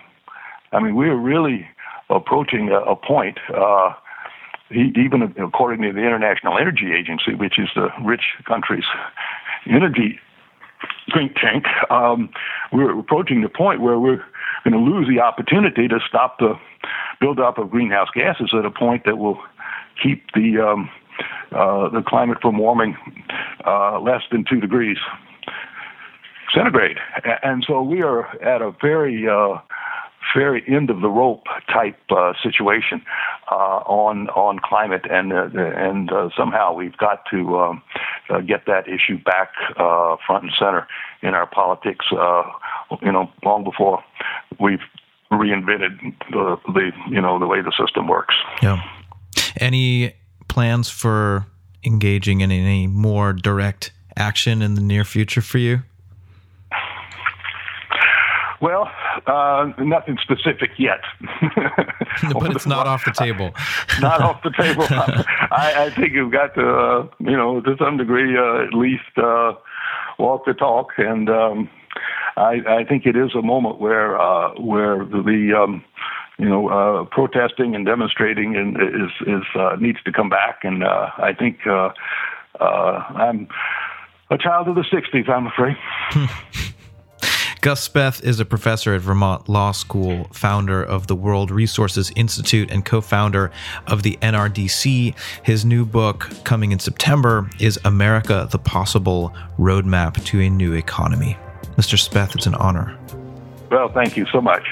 I 0.73 0.81
mean, 0.81 0.97
we 0.97 1.09
are 1.09 1.17
really 1.17 1.69
approaching 2.11 2.71
a, 2.71 2.81
a 2.81 2.97
point. 2.97 3.39
Uh, 3.53 3.95
even 4.71 5.23
according 5.39 5.83
to 5.83 5.93
the 5.93 6.01
International 6.01 6.59
Energy 6.59 6.93
Agency, 6.93 7.35
which 7.35 7.59
is 7.59 7.69
the 7.75 7.91
rich 8.03 8.23
countries' 8.47 8.85
energy 9.67 10.19
think 11.13 11.35
tank, 11.37 11.67
um, 11.91 12.31
we're 12.73 12.99
approaching 12.99 13.43
the 13.43 13.49
point 13.49 13.81
where 13.81 13.99
we're 13.99 14.23
going 14.65 14.73
to 14.73 14.79
lose 14.79 15.07
the 15.09 15.21
opportunity 15.21 15.87
to 15.87 15.99
stop 16.09 16.39
the 16.39 16.55
buildup 17.21 17.59
of 17.59 17.71
greenhouse 17.71 18.09
gases 18.15 18.53
at 18.59 18.65
a 18.65 18.71
point 18.71 19.05
that 19.05 19.19
will 19.19 19.39
keep 20.03 20.33
the 20.35 20.59
um, 20.59 20.91
uh, 21.53 21.89
the 21.89 22.03
climate 22.07 22.39
from 22.41 22.59
warming 22.59 22.97
uh, 23.67 24.01
less 24.01 24.23
than 24.31 24.45
two 24.49 24.61
degrees 24.61 24.99
centigrade. 26.55 26.99
And 27.43 27.65
so 27.67 27.83
we 27.83 28.03
are 28.03 28.27
at 28.43 28.63
a 28.63 28.73
very 28.81 29.29
uh, 29.29 29.59
very 30.35 30.65
end 30.67 30.91
of 30.91 31.01
the 31.01 31.09
rope 31.09 31.45
type 31.73 31.99
uh, 32.11 32.33
situation 32.43 33.03
uh, 33.51 33.83
on 33.87 34.29
on 34.31 34.59
climate, 34.59 35.03
and 35.11 35.33
uh, 35.33 35.49
and 35.55 36.13
uh, 36.13 36.29
somehow 36.37 36.73
we've 36.73 36.97
got 36.97 37.25
to 37.31 37.59
um, 37.59 37.83
get 38.47 38.67
that 38.67 38.89
issue 38.89 39.19
back 39.23 39.53
front 40.27 40.45
and 40.45 40.53
center 40.59 40.87
in 41.23 41.35
our 41.35 41.47
politics. 41.47 42.07
you 42.11 43.13
know, 43.13 43.31
long 43.45 43.65
before 43.65 44.03
we've 44.61 44.85
reinvented 45.31 45.99
the 46.31 46.57
the 46.73 46.91
you 47.11 47.21
know 47.21 47.39
the 47.39 47.47
way 47.47 47.61
the 47.61 47.73
system 47.79 48.09
works. 48.09 48.35
Yeah. 48.63 48.83
Any 49.57 50.15
plans 50.55 50.89
for 50.89 51.47
engaging 51.85 52.41
in 52.41 52.53
any 52.53 52.87
more 52.87 53.33
direct 53.33 53.91
action 54.17 54.63
in 54.63 54.77
the 54.77 54.81
near 54.81 55.05
future 55.05 55.43
for 55.43 55.59
you? 55.59 55.83
Well, 58.61 58.89
uh, 59.27 59.73
nothing 59.79 60.17
specific 60.23 60.71
yet. 60.79 61.01
but 62.33 62.55
it's 62.55 62.67
not 62.67 62.87
off 62.87 63.05
the 63.05 63.11
table. 63.11 63.51
not 64.01 64.21
off 64.23 64.43
the 64.45 64.53
table. 64.53 64.87
I, 64.91 65.87
I 65.87 65.91
think 65.91 66.13
you've 66.13 66.33
got 66.33 66.55
to, 66.55 66.67
uh, 66.67 67.09
you 67.19 67.37
know, 67.37 67.61
to 67.61 67.77
some 67.77 67.97
degree, 67.97 68.39
uh, 68.39 68.65
at 68.65 68.73
least 68.73 69.19
uh, 69.19 69.55
walk 70.21 70.47
the 70.47 70.55
talk. 70.55 70.93
And 70.99 71.29
um, 71.29 71.69
I, 72.37 72.63
I 72.67 72.85
think 72.89 73.07
it 73.07 73.17
is 73.17 73.35
a 73.35 73.43
moment 73.43 73.81
where 73.81 74.19
uh, 74.19 74.51
where 74.61 75.05
the 75.05 75.53
um, 75.61 75.85
you 76.39 76.49
know, 76.49 76.69
uh, 76.69 77.05
protesting 77.05 77.75
and 77.75 77.87
demonstrating 77.87 78.57
and 78.57 78.77
is 78.77 79.11
is 79.27 79.45
uh, 79.55 79.77
needs 79.81 80.03
to 80.05 80.13
come 80.13 80.29
back. 80.29 80.61
And 80.63 80.83
uh, 80.83 81.11
I 81.19 81.33
think 81.33 81.59
uh, 81.67 81.91
uh, 82.61 82.65
I'm 83.15 83.49
a 84.31 84.39
child 84.39 84.69
of 84.69 84.75
the 84.75 84.83
'60s. 84.83 85.29
I'm 85.29 85.47
afraid. 85.47 85.77
Gus 87.61 87.89
Speth 87.89 88.23
is 88.23 88.41
a 88.41 88.45
professor 88.45 88.93
at 88.93 89.01
Vermont 89.01 89.49
Law 89.49 89.73
School, 89.73 90.29
founder 90.35 90.85
of 90.85 91.07
the 91.07 91.17
World 91.17 91.51
Resources 91.51 92.13
Institute, 92.15 92.71
and 92.71 92.85
co 92.85 93.01
founder 93.01 93.51
of 93.87 94.03
the 94.03 94.19
NRDC. 94.21 95.15
His 95.45 95.65
new 95.65 95.87
book, 95.87 96.29
coming 96.45 96.73
in 96.73 96.79
September, 96.79 97.49
is 97.59 97.79
America 97.87 98.47
the 98.51 98.59
Possible 98.59 99.35
Roadmap 99.59 100.23
to 100.27 100.41
a 100.43 100.51
New 100.51 100.75
Economy. 100.75 101.39
Mr. 101.79 101.97
Speth, 101.97 102.35
it's 102.35 102.47
an 102.47 102.55
honor. 102.57 102.99
Well, 103.71 103.89
thank 103.89 104.17
you 104.17 104.27
so 104.27 104.43
much. 104.43 104.65